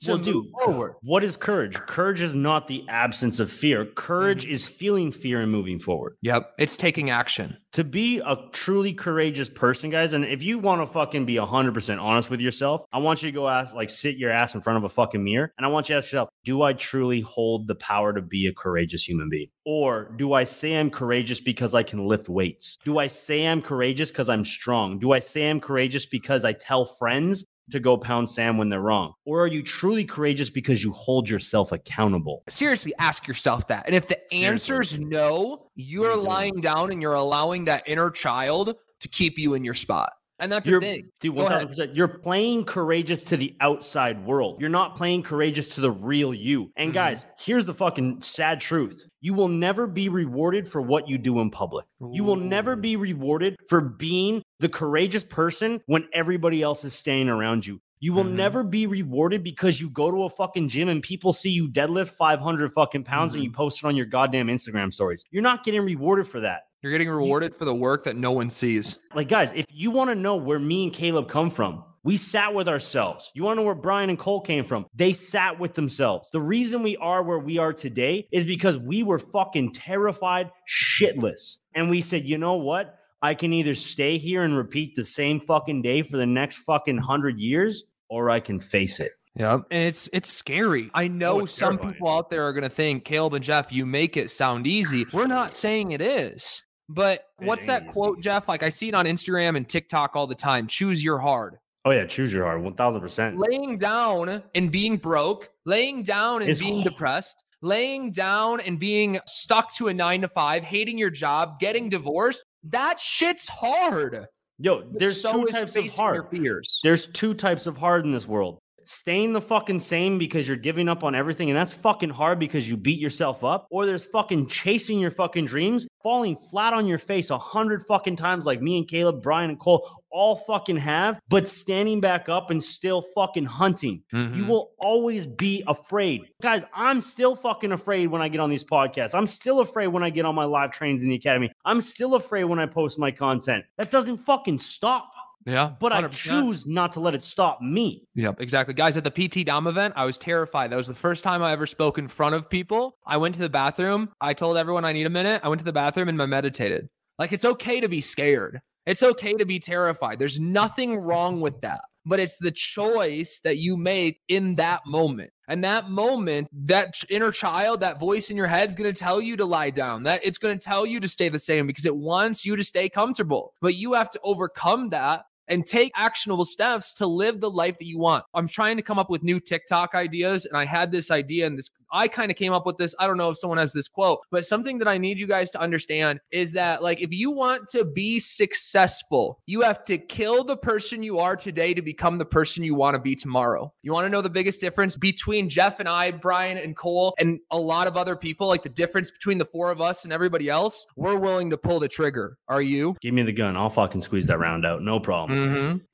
So, 0.00 0.14
well, 0.14 0.22
dude, 0.22 0.46
forward. 0.62 0.94
what 1.02 1.24
is 1.24 1.36
courage? 1.36 1.74
Courage 1.74 2.20
is 2.20 2.32
not 2.32 2.68
the 2.68 2.84
absence 2.88 3.40
of 3.40 3.50
fear. 3.50 3.84
Courage 3.84 4.44
mm-hmm. 4.44 4.52
is 4.52 4.68
feeling 4.68 5.10
fear 5.10 5.40
and 5.40 5.50
moving 5.50 5.80
forward. 5.80 6.16
Yep. 6.22 6.52
It's 6.58 6.76
taking 6.76 7.10
action. 7.10 7.56
To 7.72 7.82
be 7.82 8.20
a 8.20 8.36
truly 8.52 8.92
courageous 8.92 9.48
person, 9.48 9.90
guys, 9.90 10.12
and 10.12 10.24
if 10.24 10.42
you 10.42 10.58
want 10.60 10.82
to 10.82 10.86
fucking 10.86 11.26
be 11.26 11.34
100% 11.34 12.00
honest 12.00 12.30
with 12.30 12.40
yourself, 12.40 12.84
I 12.92 12.98
want 12.98 13.22
you 13.22 13.30
to 13.30 13.34
go 13.34 13.48
ask, 13.48 13.74
like, 13.74 13.90
sit 13.90 14.16
your 14.16 14.30
ass 14.30 14.54
in 14.54 14.60
front 14.60 14.76
of 14.76 14.84
a 14.84 14.88
fucking 14.88 15.22
mirror. 15.22 15.52
And 15.58 15.66
I 15.66 15.68
want 15.68 15.88
you 15.88 15.94
to 15.94 15.98
ask 15.98 16.12
yourself, 16.12 16.28
do 16.44 16.62
I 16.62 16.74
truly 16.74 17.20
hold 17.20 17.66
the 17.66 17.74
power 17.74 18.12
to 18.12 18.22
be 18.22 18.46
a 18.46 18.54
courageous 18.54 19.06
human 19.06 19.28
being? 19.28 19.48
Or 19.66 20.12
do 20.16 20.32
I 20.32 20.44
say 20.44 20.76
I'm 20.76 20.90
courageous 20.90 21.40
because 21.40 21.74
I 21.74 21.82
can 21.82 22.06
lift 22.06 22.28
weights? 22.28 22.78
Do 22.84 22.98
I 22.98 23.08
say 23.08 23.46
I'm 23.46 23.60
courageous 23.60 24.10
because 24.10 24.28
I'm 24.28 24.44
strong? 24.44 24.98
Do 25.00 25.12
I 25.12 25.18
say 25.18 25.50
I'm 25.50 25.60
courageous 25.60 26.06
because 26.06 26.44
I 26.44 26.52
tell 26.52 26.84
friends 26.84 27.44
to 27.70 27.80
go 27.80 27.96
pound 27.96 28.28
Sam 28.28 28.58
when 28.58 28.68
they're 28.68 28.80
wrong? 28.80 29.12
Or 29.24 29.42
are 29.42 29.46
you 29.46 29.62
truly 29.62 30.04
courageous 30.04 30.50
because 30.50 30.82
you 30.82 30.92
hold 30.92 31.28
yourself 31.28 31.72
accountable? 31.72 32.42
Seriously, 32.48 32.92
ask 32.98 33.26
yourself 33.26 33.68
that. 33.68 33.86
And 33.86 33.94
if 33.94 34.06
the 34.06 34.18
answer 34.34 34.80
is 34.80 34.98
no, 34.98 35.70
you're 35.74 36.16
lying 36.16 36.60
down 36.60 36.92
and 36.92 37.00
you're 37.02 37.14
allowing 37.14 37.64
that 37.66 37.84
inner 37.86 38.10
child 38.10 38.74
to 39.00 39.08
keep 39.08 39.38
you 39.38 39.54
in 39.54 39.64
your 39.64 39.74
spot. 39.74 40.12
And 40.40 40.52
that's 40.52 40.66
you're, 40.66 40.80
the 40.80 40.86
thing. 40.86 41.08
Dude, 41.20 41.34
1000%. 41.34 41.96
You're 41.96 42.08
playing 42.08 42.64
courageous 42.64 43.24
to 43.24 43.36
the 43.36 43.56
outside 43.60 44.24
world. 44.24 44.60
You're 44.60 44.68
not 44.68 44.94
playing 44.94 45.22
courageous 45.24 45.66
to 45.68 45.80
the 45.80 45.90
real 45.90 46.32
you. 46.32 46.70
And 46.76 46.88
mm-hmm. 46.88 46.94
guys, 46.94 47.26
here's 47.38 47.66
the 47.66 47.74
fucking 47.74 48.22
sad 48.22 48.60
truth. 48.60 49.04
You 49.20 49.34
will 49.34 49.48
never 49.48 49.86
be 49.86 50.08
rewarded 50.08 50.68
for 50.68 50.80
what 50.80 51.08
you 51.08 51.18
do 51.18 51.40
in 51.40 51.50
public. 51.50 51.86
Ooh. 52.02 52.10
You 52.12 52.22
will 52.22 52.36
never 52.36 52.76
be 52.76 52.96
rewarded 52.96 53.56
for 53.68 53.80
being 53.80 54.42
the 54.60 54.68
courageous 54.68 55.24
person 55.24 55.80
when 55.86 56.06
everybody 56.12 56.62
else 56.62 56.84
is 56.84 56.94
staying 56.94 57.28
around 57.28 57.66
you. 57.66 57.80
You 58.00 58.12
will 58.12 58.24
mm-hmm. 58.24 58.36
never 58.36 58.62
be 58.62 58.86
rewarded 58.86 59.42
because 59.42 59.80
you 59.80 59.90
go 59.90 60.10
to 60.10 60.22
a 60.22 60.30
fucking 60.30 60.68
gym 60.68 60.88
and 60.88 61.02
people 61.02 61.32
see 61.32 61.50
you 61.50 61.68
deadlift 61.68 62.10
500 62.10 62.72
fucking 62.72 63.02
pounds 63.02 63.32
mm-hmm. 63.32 63.38
and 63.38 63.44
you 63.44 63.50
post 63.50 63.82
it 63.82 63.86
on 63.86 63.96
your 63.96 64.06
goddamn 64.06 64.46
Instagram 64.46 64.92
stories. 64.92 65.24
You're 65.32 65.42
not 65.42 65.64
getting 65.64 65.82
rewarded 65.82 66.28
for 66.28 66.40
that. 66.40 66.67
You're 66.82 66.92
getting 66.92 67.08
rewarded 67.08 67.54
for 67.54 67.64
the 67.64 67.74
work 67.74 68.04
that 68.04 68.16
no 68.16 68.30
one 68.30 68.48
sees. 68.48 68.98
Like, 69.12 69.28
guys, 69.28 69.50
if 69.52 69.66
you 69.68 69.90
want 69.90 70.10
to 70.10 70.14
know 70.14 70.36
where 70.36 70.60
me 70.60 70.84
and 70.84 70.92
Caleb 70.92 71.28
come 71.28 71.50
from, 71.50 71.82
we 72.04 72.16
sat 72.16 72.54
with 72.54 72.68
ourselves. 72.68 73.32
You 73.34 73.42
want 73.42 73.56
to 73.56 73.62
know 73.62 73.66
where 73.66 73.74
Brian 73.74 74.10
and 74.10 74.18
Cole 74.18 74.40
came 74.40 74.64
from? 74.64 74.86
They 74.94 75.12
sat 75.12 75.58
with 75.58 75.74
themselves. 75.74 76.28
The 76.32 76.40
reason 76.40 76.84
we 76.84 76.96
are 76.98 77.24
where 77.24 77.40
we 77.40 77.58
are 77.58 77.72
today 77.72 78.28
is 78.30 78.44
because 78.44 78.78
we 78.78 79.02
were 79.02 79.18
fucking 79.18 79.72
terrified 79.74 80.52
shitless. 80.70 81.58
And 81.74 81.90
we 81.90 82.00
said, 82.00 82.24
you 82.24 82.38
know 82.38 82.54
what? 82.54 82.98
I 83.22 83.34
can 83.34 83.52
either 83.52 83.74
stay 83.74 84.16
here 84.16 84.44
and 84.44 84.56
repeat 84.56 84.94
the 84.94 85.04
same 85.04 85.40
fucking 85.40 85.82
day 85.82 86.02
for 86.02 86.16
the 86.16 86.26
next 86.26 86.58
fucking 86.58 86.98
hundred 86.98 87.40
years, 87.40 87.82
or 88.08 88.30
I 88.30 88.38
can 88.38 88.60
face 88.60 89.00
it. 89.00 89.10
Yeah, 89.34 89.54
and 89.54 89.84
it's 89.84 90.08
it's 90.12 90.30
scary. 90.30 90.90
I 90.94 91.08
know 91.08 91.42
oh, 91.42 91.46
some 91.46 91.76
terrifying. 91.76 91.94
people 91.94 92.08
out 92.08 92.30
there 92.30 92.44
are 92.44 92.52
going 92.52 92.62
to 92.62 92.68
think, 92.68 93.04
Caleb 93.04 93.34
and 93.34 93.44
Jeff, 93.44 93.72
you 93.72 93.86
make 93.86 94.16
it 94.16 94.30
sound 94.30 94.66
easy. 94.66 95.04
We're 95.12 95.26
not 95.26 95.52
saying 95.52 95.90
it 95.90 96.00
is. 96.00 96.62
But 96.88 97.24
what's 97.38 97.66
that 97.66 97.88
quote, 97.88 98.20
Jeff? 98.20 98.48
Like 98.48 98.62
I 98.62 98.70
see 98.70 98.88
it 98.88 98.94
on 98.94 99.04
Instagram 99.04 99.56
and 99.56 99.68
TikTok 99.68 100.16
all 100.16 100.26
the 100.26 100.34
time. 100.34 100.66
Choose 100.66 101.04
your 101.04 101.18
hard. 101.18 101.58
Oh 101.84 101.90
yeah, 101.90 102.06
choose 102.06 102.32
your 102.32 102.44
hard, 102.44 102.62
one 102.62 102.74
thousand 102.74 103.00
percent. 103.00 103.38
Laying 103.38 103.78
down 103.78 104.42
and 104.54 104.70
being 104.70 104.96
broke, 104.96 105.50
laying 105.66 106.02
down 106.02 106.42
and 106.42 106.50
it's 106.50 106.60
being 106.60 106.82
depressed, 106.82 107.36
laying 107.62 108.10
down 108.10 108.60
and 108.60 108.78
being 108.78 109.20
stuck 109.26 109.74
to 109.76 109.88
a 109.88 109.94
nine 109.94 110.22
to 110.22 110.28
five, 110.28 110.64
hating 110.64 110.98
your 110.98 111.10
job, 111.10 111.60
getting 111.60 111.88
divorced. 111.88 112.44
That 112.64 112.98
shit's 112.98 113.48
hard. 113.48 114.26
Yo, 114.58 114.82
there's 114.90 115.20
so 115.20 115.44
two 115.44 115.46
types 115.46 115.76
of 115.76 115.94
hard. 115.94 116.28
Fears. 116.30 116.80
There's 116.82 117.06
two 117.06 117.32
types 117.32 117.66
of 117.66 117.76
hard 117.76 118.04
in 118.04 118.12
this 118.12 118.26
world 118.26 118.58
staying 118.88 119.34
the 119.34 119.40
fucking 119.40 119.78
same 119.78 120.16
because 120.16 120.48
you're 120.48 120.56
giving 120.56 120.88
up 120.88 121.04
on 121.04 121.14
everything 121.14 121.50
and 121.50 121.56
that's 121.56 121.74
fucking 121.74 122.08
hard 122.08 122.38
because 122.38 122.70
you 122.70 122.74
beat 122.74 122.98
yourself 122.98 123.44
up 123.44 123.66
or 123.70 123.84
there's 123.84 124.06
fucking 124.06 124.46
chasing 124.46 124.98
your 124.98 125.10
fucking 125.10 125.44
dreams 125.44 125.86
falling 126.02 126.34
flat 126.50 126.72
on 126.72 126.86
your 126.86 126.96
face 126.96 127.28
a 127.28 127.36
hundred 127.36 127.84
fucking 127.86 128.16
times 128.16 128.46
like 128.46 128.62
me 128.62 128.78
and 128.78 128.88
caleb 128.88 129.22
brian 129.22 129.50
and 129.50 129.60
cole 129.60 130.02
all 130.10 130.36
fucking 130.36 130.78
have 130.78 131.20
but 131.28 131.46
standing 131.46 132.00
back 132.00 132.30
up 132.30 132.50
and 132.50 132.62
still 132.62 133.02
fucking 133.14 133.44
hunting. 133.44 134.02
Mm-hmm. 134.10 134.34
you 134.34 134.46
will 134.46 134.72
always 134.78 135.26
be 135.26 135.62
afraid. 135.66 136.22
Guys 136.40 136.64
i'm 136.74 137.02
still 137.02 137.36
fucking 137.36 137.72
afraid 137.72 138.06
when 138.06 138.22
i 138.22 138.28
get 138.28 138.40
on 138.40 138.48
these 138.48 138.64
podcasts. 138.64 139.14
I'm 139.14 139.26
still 139.26 139.60
afraid 139.60 139.88
when 139.88 140.02
i 140.02 140.08
get 140.08 140.24
on 140.24 140.34
my 140.34 140.44
live 140.44 140.72
trains 140.72 141.02
in 141.02 141.10
the 141.10 141.16
academy. 141.16 141.52
I'm 141.66 141.82
still 141.82 142.14
afraid 142.14 142.44
when 142.44 142.58
i 142.58 142.64
post 142.64 142.98
my 142.98 143.10
content. 143.10 143.66
That 143.76 143.90
doesn't 143.90 144.16
fucking 144.16 144.60
stop 144.60 145.12
yeah. 145.48 145.72
But 145.80 145.92
100%. 145.92 146.04
I 146.04 146.08
choose 146.08 146.66
not 146.66 146.92
to 146.92 147.00
let 147.00 147.14
it 147.14 147.22
stop 147.22 147.60
me. 147.60 148.04
Yep, 148.14 148.40
exactly. 148.40 148.74
Guys, 148.74 148.96
at 148.96 149.04
the 149.04 149.10
PT 149.10 149.46
Dom 149.46 149.66
event, 149.66 149.94
I 149.96 150.04
was 150.04 150.18
terrified. 150.18 150.70
That 150.70 150.76
was 150.76 150.86
the 150.86 150.94
first 150.94 151.24
time 151.24 151.42
I 151.42 151.52
ever 151.52 151.66
spoke 151.66 151.98
in 151.98 152.08
front 152.08 152.34
of 152.34 152.50
people. 152.50 152.96
I 153.06 153.16
went 153.16 153.34
to 153.36 153.40
the 153.40 153.48
bathroom. 153.48 154.10
I 154.20 154.34
told 154.34 154.56
everyone 154.56 154.84
I 154.84 154.92
need 154.92 155.06
a 155.06 155.10
minute. 155.10 155.40
I 155.42 155.48
went 155.48 155.60
to 155.60 155.64
the 155.64 155.72
bathroom 155.72 156.08
and 156.08 156.20
I 156.20 156.26
meditated. 156.26 156.88
Like, 157.18 157.32
it's 157.32 157.44
okay 157.44 157.80
to 157.80 157.88
be 157.88 158.00
scared. 158.00 158.60
It's 158.86 159.02
okay 159.02 159.34
to 159.34 159.44
be 159.44 159.58
terrified. 159.58 160.18
There's 160.18 160.38
nothing 160.38 160.96
wrong 160.96 161.40
with 161.40 161.60
that. 161.62 161.80
But 162.06 162.20
it's 162.20 162.38
the 162.38 162.50
choice 162.50 163.40
that 163.44 163.58
you 163.58 163.76
make 163.76 164.20
in 164.28 164.54
that 164.54 164.80
moment. 164.86 165.30
And 165.46 165.62
that 165.64 165.90
moment, 165.90 166.48
that 166.52 167.02
inner 167.10 167.30
child, 167.30 167.80
that 167.80 168.00
voice 168.00 168.30
in 168.30 168.36
your 168.36 168.46
head 168.46 168.68
is 168.68 168.74
going 168.74 168.90
to 168.90 168.98
tell 168.98 169.20
you 169.20 169.36
to 169.36 169.44
lie 169.44 169.68
down. 169.68 170.04
That 170.04 170.20
it's 170.24 170.38
going 170.38 170.58
to 170.58 170.64
tell 170.64 170.86
you 170.86 171.00
to 171.00 171.08
stay 171.08 171.28
the 171.28 171.38
same 171.38 171.66
because 171.66 171.84
it 171.84 171.94
wants 171.94 172.46
you 172.46 172.56
to 172.56 172.64
stay 172.64 172.88
comfortable. 172.88 173.52
But 173.60 173.74
you 173.74 173.92
have 173.92 174.08
to 174.10 174.20
overcome 174.22 174.88
that 174.90 175.24
and 175.48 175.66
take 175.66 175.92
actionable 175.96 176.44
steps 176.44 176.94
to 176.94 177.06
live 177.06 177.40
the 177.40 177.50
life 177.50 177.78
that 177.78 177.86
you 177.86 177.98
want. 177.98 178.24
I'm 178.34 178.48
trying 178.48 178.76
to 178.76 178.82
come 178.82 178.98
up 178.98 179.10
with 179.10 179.22
new 179.22 179.40
TikTok 179.40 179.94
ideas, 179.94 180.46
and 180.46 180.56
I 180.56 180.64
had 180.64 180.92
this 180.92 181.10
idea, 181.10 181.46
and 181.46 181.58
this 181.58 181.70
I 181.90 182.08
kind 182.08 182.30
of 182.30 182.36
came 182.36 182.52
up 182.52 182.66
with 182.66 182.76
this. 182.76 182.94
I 182.98 183.06
don't 183.06 183.16
know 183.16 183.30
if 183.30 183.38
someone 183.38 183.58
has 183.58 183.72
this 183.72 183.88
quote, 183.88 184.20
but 184.30 184.44
something 184.44 184.78
that 184.78 184.88
I 184.88 184.98
need 184.98 185.18
you 185.18 185.26
guys 185.26 185.50
to 185.52 185.60
understand 185.60 186.20
is 186.30 186.52
that, 186.52 186.82
like, 186.82 187.00
if 187.00 187.12
you 187.12 187.30
want 187.30 187.68
to 187.68 187.84
be 187.84 188.18
successful, 188.18 189.40
you 189.46 189.62
have 189.62 189.84
to 189.86 189.96
kill 189.96 190.44
the 190.44 190.56
person 190.56 191.02
you 191.02 191.18
are 191.18 191.36
today 191.36 191.72
to 191.74 191.82
become 191.82 192.18
the 192.18 192.24
person 192.24 192.62
you 192.62 192.74
want 192.74 192.94
to 192.94 193.00
be 193.00 193.14
tomorrow. 193.14 193.72
You 193.82 193.92
want 193.92 194.04
to 194.04 194.10
know 194.10 194.20
the 194.20 194.30
biggest 194.30 194.60
difference 194.60 194.96
between 194.96 195.48
Jeff 195.48 195.80
and 195.80 195.88
I, 195.88 196.10
Brian 196.10 196.58
and 196.58 196.76
Cole, 196.76 197.14
and 197.18 197.40
a 197.50 197.58
lot 197.58 197.86
of 197.86 197.96
other 197.96 198.16
people, 198.16 198.48
like 198.48 198.62
the 198.62 198.68
difference 198.68 199.10
between 199.10 199.38
the 199.38 199.44
four 199.46 199.70
of 199.70 199.80
us 199.80 200.04
and 200.04 200.12
everybody 200.12 200.48
else? 200.50 200.86
We're 200.96 201.18
willing 201.18 201.50
to 201.50 201.56
pull 201.56 201.80
the 201.80 201.88
trigger. 201.88 202.36
Are 202.48 202.62
you? 202.62 202.96
Give 203.00 203.14
me 203.14 203.22
the 203.22 203.32
gun. 203.32 203.56
I'll 203.56 203.70
fucking 203.70 204.02
squeeze 204.02 204.26
that 204.26 204.38
round 204.38 204.66
out. 204.66 204.82
No 204.82 205.00
problem. 205.00 205.37
Mm-hmm. 205.37 205.37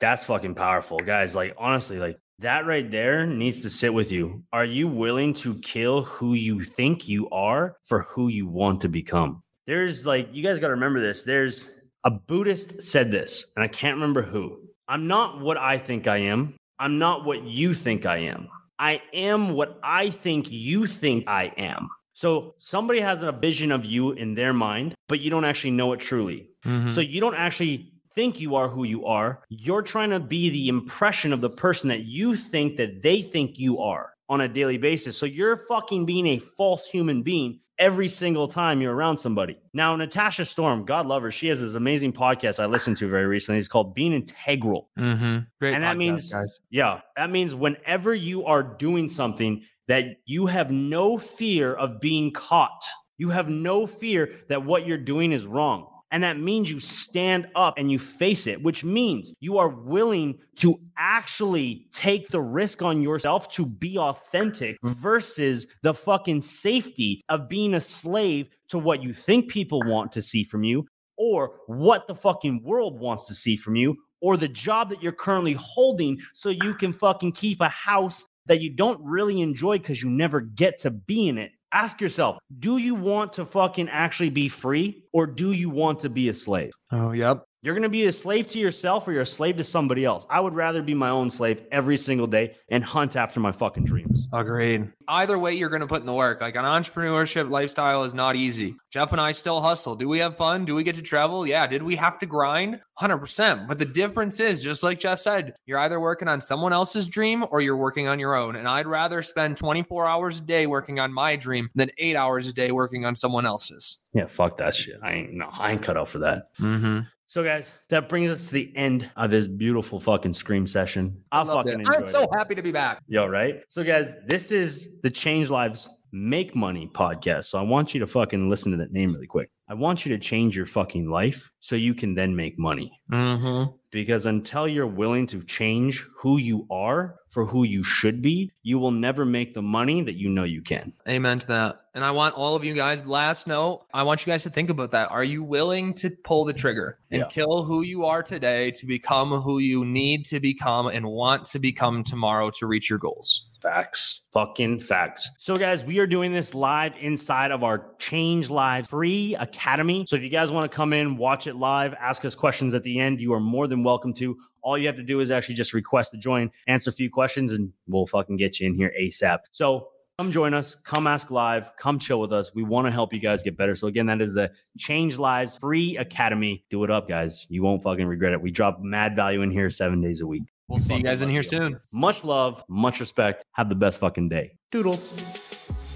That's 0.01 0.25
fucking 0.25 0.55
powerful, 0.55 0.99
guys. 0.99 1.35
Like 1.35 1.55
honestly, 1.59 1.99
like 1.99 2.19
that 2.41 2.67
right 2.67 2.91
there 2.91 3.27
needs 3.27 3.63
to 3.63 3.71
sit 3.71 3.93
with 3.93 4.11
you. 4.11 4.43
Are 4.53 4.65
you 4.65 4.89
willing 4.89 5.35
to 5.35 5.55
kill 5.61 6.03
who 6.03 6.35
you 6.35 6.65
think 6.65 7.09
you 7.09 7.29
are 7.31 7.77
for 7.87 8.03
who 8.03 8.29
you 8.29 8.47
want 8.47 8.81
to 8.83 8.89
become? 8.89 9.43
There's 9.67 10.05
like 10.05 10.29
you 10.33 10.43
guys 10.43 10.59
got 10.59 10.69
to 10.69 10.75
remember 10.75 11.01
this. 11.01 11.25
There's 11.25 11.65
a 12.05 12.11
Buddhist 12.11 12.83
said 12.83 13.11
this, 13.11 13.47
and 13.57 13.65
I 13.65 13.69
can't 13.69 13.97
remember 13.97 14.23
who. 14.23 14.61
I'm 14.89 15.07
not 15.07 15.41
what 15.41 15.57
I 15.57 15.79
think 15.79 16.07
I 16.07 16.19
am. 16.19 16.55
I'm 16.79 16.99
not 16.99 17.25
what 17.25 17.45
you 17.45 17.73
think 17.73 18.05
I 18.05 18.19
am. 18.19 18.49
I 18.79 19.01
am 19.13 19.55
what 19.55 19.79
I 19.83 20.11
think 20.11 20.51
you 20.51 20.87
think 20.87 21.27
I 21.29 21.53
am. 21.57 21.89
So 22.13 22.55
somebody 22.59 23.01
has 23.01 23.23
a 23.23 23.33
vision 23.33 23.73
of 23.73 23.85
you 23.85 24.13
in 24.13 24.35
their 24.35 24.53
mind, 24.53 24.95
but 25.09 25.21
you 25.21 25.31
don't 25.31 25.45
actually 25.45 25.71
know 25.71 25.93
it 25.93 26.01
truly. 26.01 26.51
Mm-hmm. 26.65 26.91
So 26.91 27.01
you 27.01 27.21
don't 27.21 27.35
actually 27.35 27.94
think 28.15 28.41
you 28.41 28.55
are 28.55 28.69
who 28.69 28.85
you 28.85 29.07
are. 29.07 29.43
You're 29.49 29.83
trying 29.83 30.11
to 30.11 30.21
be 30.21 30.51
the 30.51 30.69
impression 30.69 31.33
of 31.33 31.41
the 31.41 31.51
person 31.51 31.89
that 31.89 32.05
you 32.05 32.37
think 32.37 32.77
that 32.77 33.03
they 33.03 33.23
think 33.23 33.59
you 33.59 33.81
are 33.81 34.13
on 34.29 34.43
a 34.43 34.49
daily 34.49 34.79
basis. 34.79 35.17
So 35.17 35.27
you're 35.27 35.57
fucking 35.69 36.07
being 36.07 36.27
a 36.27 36.39
false 36.39 36.87
human 36.87 37.23
being 37.23 37.61
every 37.79 38.09
single 38.09 38.47
time 38.49 38.81
you're 38.81 38.95
around 38.95 39.19
somebody. 39.19 39.59
Now, 39.73 39.95
Natasha 39.97 40.45
Storm, 40.45 40.85
God 40.85 41.07
love 41.07 41.23
her, 41.23 41.31
she 41.31 41.49
has 41.49 41.61
this 41.61 41.75
amazing 41.75 42.13
podcast 42.13 42.63
I 42.63 42.67
listened 42.67 42.97
to 42.99 43.09
very 43.09 43.27
recently. 43.27 43.59
It's 43.59 43.69
called 43.69 43.95
Being 43.95 44.13
Integral. 44.13 44.89
Mm-hmm. 44.99 45.39
Great 45.61 45.75
and 45.75 45.83
that 45.83 45.97
podcast, 45.97 45.99
means, 45.99 46.33
guys. 46.33 46.61
yeah, 46.71 47.01
that 47.17 47.31
means 47.31 47.55
whenever 47.55 48.15
you 48.15 48.45
are 48.47 48.63
doing 48.63 49.09
something 49.09 49.63
that 49.89 50.17
you 50.25 50.47
have 50.47 50.71
no 50.71 51.19
fear 51.19 51.75
of 51.75 52.01
being 52.01 52.33
caught, 52.33 52.83
you 53.19 53.29
have 53.31 53.49
no 53.49 53.87
fear 53.87 54.41
that 54.49 54.65
what 54.65 54.87
you're 54.87 54.97
doing 54.97 55.33
is 55.33 55.45
wrong 55.45 55.89
And 56.15 56.23
that 56.23 56.39
means 56.39 56.71
you 56.71 56.79
stand 56.79 57.49
up 57.57 57.75
and 57.77 57.91
you 57.91 57.99
face 57.99 58.47
it, 58.47 58.63
which 58.63 58.85
means 58.85 59.33
you 59.41 59.59
are 59.59 59.69
willing 59.69 60.39
to 60.59 60.79
actually 60.97 61.89
take 61.91 62.29
the 62.29 62.41
risk 62.41 62.83
on 62.83 63.03
yourself 63.03 63.49
to 63.55 63.67
be 63.67 63.99
authentic 63.99 64.77
versus 64.85 65.67
the 65.83 65.93
fucking 65.93 66.43
safety 66.43 67.21
of 67.29 67.49
being 67.49 67.75
a 67.75 67.81
slave 67.81 68.47
to 68.69 68.79
what 68.79 69.03
you 69.03 69.13
think 69.13 69.49
people 69.49 69.83
want 69.87 70.13
to 70.13 70.23
see 70.23 70.45
from 70.45 70.63
you 70.63 70.87
or 71.19 71.57
what 71.67 72.07
the 72.07 72.15
fucking 72.15 72.63
world 72.63 73.01
wants 73.01 73.27
to 73.27 73.35
see 73.35 73.57
from 73.57 73.75
you 73.75 73.97
or 74.21 74.37
the 74.37 74.47
job 74.47 74.91
that 74.91 75.03
you're 75.03 75.11
currently 75.11 75.55
holding 75.55 76.17
so 76.33 76.49
you 76.49 76.75
can 76.75 76.93
fucking 76.93 77.33
keep 77.33 77.61
a 77.61 77.69
house 77.69 78.25
that 78.47 78.61
you 78.61 78.71
don't 78.71 79.01
really 79.03 79.41
enjoy 79.41 79.79
because 79.79 80.01
you 80.01 80.11
never 80.11 80.41
get 80.41 80.79
to 80.79 80.93
be 80.93 81.27
in 81.27 81.39
it. 81.39 81.51
Ask 81.75 82.01
yourself, 82.01 82.39
do 82.61 82.77
you 82.77 82.95
want 82.95 83.33
to 83.33 83.45
fucking 83.45 83.89
actually 83.89 84.31
be 84.31 84.49
free 84.49 85.03
or 85.13 85.27
do 85.27 85.51
you 85.51 85.69
want 85.69 85.99
to 86.01 86.09
be 86.09 86.29
a 86.29 86.35
slave? 86.35 86.71
Oh, 86.93 87.11
yep. 87.11 87.45
You're 87.65 87.73
going 87.73 87.85
to 87.85 87.89
be 87.89 88.05
a 88.05 88.13
slave 88.13 88.47
to 88.49 88.59
yourself 88.59 89.09
or 89.09 89.13
you're 89.13 89.23
a 89.23 89.27
slave 89.27 89.57
to 89.57 89.65
somebody 89.65 90.05
else. 90.05 90.27
I 90.29 90.39
would 90.39 90.53
rather 90.53 90.83
be 90.83 90.93
my 90.93 91.09
own 91.09 91.31
slave 91.31 91.63
every 91.73 91.97
single 91.97 92.27
day 92.27 92.57
and 92.69 92.85
hunt 92.85 93.17
after 93.17 93.41
my 93.41 93.53
fucking 93.53 93.87
dreams. 93.87 94.29
Agreed. 94.35 94.93
Either 95.09 95.39
way, 95.39 95.55
you're 95.55 95.71
going 95.71 95.81
to 95.81 95.87
put 95.87 96.01
in 96.01 96.07
the 96.07 96.13
work. 96.13 96.43
Like 96.43 96.57
an 96.57 96.67
entrepreneurship 96.67 97.49
lifestyle 97.49 98.03
is 98.03 98.13
not 98.13 98.37
easy. 98.37 98.77
Jeff 98.91 99.13
and 99.13 99.21
I 99.21 99.33
still 99.33 99.63
hustle. 99.63 99.97
Do 99.97 100.11
we 100.11 100.19
have 100.19 100.37
fun? 100.37 100.67
Do 100.67 100.75
we 100.75 100.83
get 100.83 100.97
to 100.97 101.03
travel? 101.03 101.47
Yeah. 101.47 101.67
Did 101.67 101.83
we 101.83 101.97
have 101.97 102.19
to 102.19 102.27
grind? 102.27 102.81
100%. 103.01 103.67
But 103.67 103.79
the 103.79 103.87
difference 103.87 104.41
is, 104.41 104.63
just 104.63 104.83
like 104.83 105.01
Jeff 105.01 105.21
said, 105.21 105.55
you're 105.65 105.79
either 105.79 105.99
working 105.99 106.29
on 106.29 106.43
someone 106.43 106.75
else's 106.75 107.07
dream 107.07 107.47
or 107.51 107.63
you're 107.63 107.79
working 107.79 108.09
on 108.09 108.19
your 108.19 108.35
own. 108.35 108.57
And 108.57 108.69
I'd 108.69 108.87
rather 108.87 109.23
spend 109.23 109.57
24 109.57 110.07
hours 110.07 110.39
a 110.39 110.43
day 110.43 110.67
working 110.67 111.01
on 111.01 111.15
my 111.15 111.35
dream 111.37 111.71
than 111.75 111.91
eight 111.97 112.15
hours 112.15 112.47
a 112.47 112.53
day 112.53 112.73
working 112.73 113.07
on 113.07 113.15
someone 113.15 113.47
else's. 113.47 114.01
Yeah, 114.13 114.27
fuck 114.27 114.59
that 114.59 114.75
shit. 114.75 114.97
I 115.03 115.13
ain't 115.13 115.33
no, 115.33 115.49
I 115.51 115.73
ain't 115.73 115.83
cut 115.83 115.97
out 115.97 116.09
for 116.09 116.19
that. 116.19 116.51
Mm-hmm. 116.61 117.01
So, 117.27 117.43
guys, 117.43 117.73
that 117.89 118.09
brings 118.09 118.31
us 118.31 118.47
to 118.47 118.53
the 118.53 118.73
end 118.77 119.11
of 119.17 119.31
this 119.31 119.47
beautiful 119.47 119.99
fucking 119.99 120.35
scream 120.35 120.67
session. 120.67 121.23
I 121.33 121.45
fucking 121.45 121.81
enjoyed 121.81 121.97
I'm 121.97 122.07
so 122.07 122.23
it. 122.23 122.29
happy 122.33 122.55
to 122.55 122.63
be 122.63 122.71
back. 122.71 123.01
Yo, 123.09 123.27
right? 123.27 123.63
So, 123.69 123.83
guys, 123.83 124.13
this 124.27 124.53
is 124.53 125.01
the 125.03 125.11
Change 125.11 125.51
Lives 125.51 125.89
Make 126.17 126.55
Money 126.55 126.89
podcast. 126.95 127.47
So, 127.47 127.59
I 127.59 127.63
want 127.63 127.93
you 127.93 127.99
to 127.99 128.07
fucking 128.07 128.49
listen 128.49 128.71
to 128.71 128.79
that 128.79 128.93
name 128.93 129.13
really 129.13 129.27
quick. 129.27 129.51
I 129.69 129.75
want 129.75 130.07
you 130.07 130.15
to 130.15 130.19
change 130.23 130.57
your 130.57 130.67
fucking 130.67 131.11
life 131.11 131.51
so 131.59 131.75
you 131.75 131.93
can 131.93 132.15
then 132.15 132.37
make 132.37 132.57
money. 132.57 132.93
Mm-hmm. 133.11 133.73
Because 133.91 134.27
until 134.27 134.69
you're 134.69 134.87
willing 134.87 135.27
to 135.29 135.43
change 135.43 136.07
who 136.17 136.39
you 136.39 136.67
are 136.71 137.17
for 137.31 137.45
who 137.45 137.65
you 137.65 137.83
should 137.83 138.23
be, 138.23 138.53
you 138.63 138.79
will 138.79 138.93
never 138.93 139.25
make 139.25 139.55
the 139.55 139.63
money 139.63 140.03
that 140.03 140.15
you 140.15 140.29
know 140.29 140.45
you 140.45 140.63
can. 140.63 140.93
Amen 141.09 141.41
to 141.41 141.47
that. 141.49 141.81
And 141.95 142.05
I 142.05 142.13
want 142.13 142.35
all 142.37 142.55
of 142.55 142.65
you 142.65 142.75
guys, 142.75 143.05
last 143.07 143.47
note, 143.49 143.87
I 143.93 144.05
want 144.05 144.25
you 144.25 144.33
guys 144.33 144.45
to 144.45 144.51
think 144.51 144.71
about 144.71 144.93
that. 144.93 145.11
Are 145.11 145.25
you 145.25 145.43
willing 145.43 145.95
to 145.95 146.11
pull 146.11 146.45
the 146.45 146.53
trigger 146.53 146.99
and 147.11 147.21
Yeah. 147.23 147.29
kill 147.29 147.65
who 147.65 147.83
you 147.83 148.05
are 148.05 148.23
today 148.23 148.71
to 148.73 148.87
become 148.87 149.31
who 149.31 149.59
you 149.59 149.85
need 149.85 150.27
to 150.27 150.39
become 150.39 150.87
and 150.87 151.07
want 151.07 151.47
to 151.47 151.59
become 151.59 152.05
tomorrow 152.05 152.51
to 152.51 152.67
reach 152.67 152.89
your 152.91 152.99
goals? 152.99 153.47
Facts. 153.65 154.21
Fucking 154.35 154.79
facts. 154.81 155.31
So, 155.39 155.57
guys, 155.57 155.85
we 155.85 155.99
are 155.99 156.07
doing 156.07 156.35
this 156.35 156.55
live 156.55 156.93
inside 157.01 157.51
of 157.51 157.65
our 157.65 157.95
Change 157.99 158.51
Live 158.51 158.89
free 158.89 159.35
academy. 159.37 160.05
So, 160.07 160.17
if 160.17 160.23
you 160.23 160.29
guys 160.29 160.51
want 160.51 160.65
to 160.65 160.69
come 160.69 160.93
in, 160.93 161.17
watch 161.17 161.47
it 161.47 161.57
live, 161.57 161.95
ask 161.95 162.27
us 162.27 162.35
questions 162.35 162.75
at 162.75 162.83
the 162.83 163.01
end, 163.01 163.23
you 163.23 163.33
are 163.33 163.41
more 163.41 163.67
than 163.67 163.83
welcome 163.83 164.13
to. 164.15 164.37
All 164.61 164.77
you 164.77 164.87
have 164.87 164.97
to 164.97 165.03
do 165.03 165.21
is 165.21 165.31
actually 165.31 165.55
just 165.55 165.73
request 165.73 166.11
to 166.11 166.19
join, 166.19 166.51
answer 166.67 166.91
a 166.91 166.93
few 166.93 167.09
questions, 167.09 167.55
and 167.55 167.73
we'll 167.89 168.07
fucking 168.07 168.37
get 168.37 168.61
you 168.61 168.67
in 168.67 168.75
here 168.75 168.93
ASAP. 169.01 169.39
So, 169.51 169.89
come 170.19 170.31
join 170.31 170.53
us, 170.53 170.75
come 170.85 171.07
ask 171.07 171.31
live, 171.31 171.75
come 171.79 171.99
chill 171.99 172.21
with 172.21 172.35
us. 172.35 172.55
We 172.55 172.65
want 172.65 172.87
to 172.87 172.91
help 172.91 173.15
you 173.15 173.19
guys 173.19 173.43
get 173.43 173.57
better. 173.57 173.77
So, 173.77 173.87
again, 173.87 174.05
that 174.07 174.21
is 174.21 174.35
the 174.35 174.53
Change 174.77 175.17
Lives 175.17 175.57
free 175.57 175.97
academy. 175.97 176.67
Do 176.69 176.85
it 176.85 176.91
up, 176.91 177.09
guys. 177.09 177.47
You 177.49 177.63
won't 177.63 177.83
fucking 177.83 178.07
regret 178.07 178.35
it. 178.35 178.43
We 178.43 178.51
drop 178.51 178.81
mad 178.83 179.17
value 179.17 179.41
in 179.41 179.51
here 179.51 179.71
seven 179.71 180.03
days 180.03 180.21
a 180.21 180.27
week. 180.27 180.43
We'll 180.69 180.81
see 180.81 180.95
you 180.97 181.03
guys 181.03 181.21
in 181.21 181.29
here 181.29 181.43
Fucking 181.43 181.61
soon. 181.61 181.81
Much 181.93 182.25
love, 182.25 182.65
much 182.69 183.01
respect. 183.01 183.45
Have 183.53 183.69
the 183.69 183.75
best 183.75 183.99
fucking 183.99 184.29
day. 184.29 184.57
Doodles. 184.73 185.09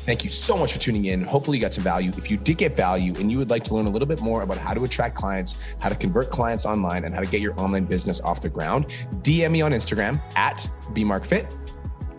Thank 0.04 0.24
you 0.24 0.30
so 0.30 0.56
much 0.56 0.72
for 0.72 0.78
tuning 0.78 1.04
in. 1.06 1.22
Hopefully, 1.22 1.58
you 1.58 1.62
got 1.62 1.74
some 1.74 1.84
value. 1.84 2.10
If 2.16 2.30
you 2.30 2.38
did 2.38 2.56
get 2.56 2.74
value 2.74 3.14
and 3.16 3.30
you 3.30 3.36
would 3.36 3.50
like 3.50 3.62
to 3.64 3.74
learn 3.74 3.86
a 3.86 3.90
little 3.90 4.08
bit 4.08 4.22
more 4.22 4.40
about 4.40 4.56
how 4.56 4.72
to 4.72 4.84
attract 4.84 5.14
clients, 5.14 5.62
how 5.80 5.90
to 5.90 5.94
convert 5.94 6.30
clients 6.30 6.64
online, 6.64 7.04
and 7.04 7.14
how 7.14 7.20
to 7.20 7.26
get 7.26 7.42
your 7.42 7.58
online 7.60 7.84
business 7.84 8.20
off 8.22 8.40
the 8.40 8.48
ground, 8.48 8.86
DM 9.22 9.50
me 9.50 9.60
on 9.60 9.72
Instagram 9.72 10.18
at 10.34 10.66
bmarkfit 10.94 11.54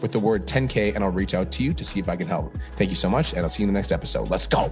with 0.02 0.12
the 0.12 0.20
word 0.20 0.44
10K, 0.44 0.94
and 0.96 1.04
I'll 1.04 1.12
reach 1.12 1.34
out 1.34 1.52
to 1.54 1.64
you 1.64 1.74
to 1.74 1.84
see 1.84 2.00
if 2.00 2.10
I 2.10 2.16
can 2.16 2.28
help. 2.28 2.56
Thank 2.74 2.92
you 2.92 2.96
so 2.96 3.10
much, 3.10 3.34
and 3.34 3.42
I'll 3.42 3.50
see 3.50 3.64
you 3.64 3.68
in 3.68 3.74
the 3.74 3.78
next 3.78 3.92
episode. 3.92 4.30
Let's 4.30 4.48
go. 4.48 4.72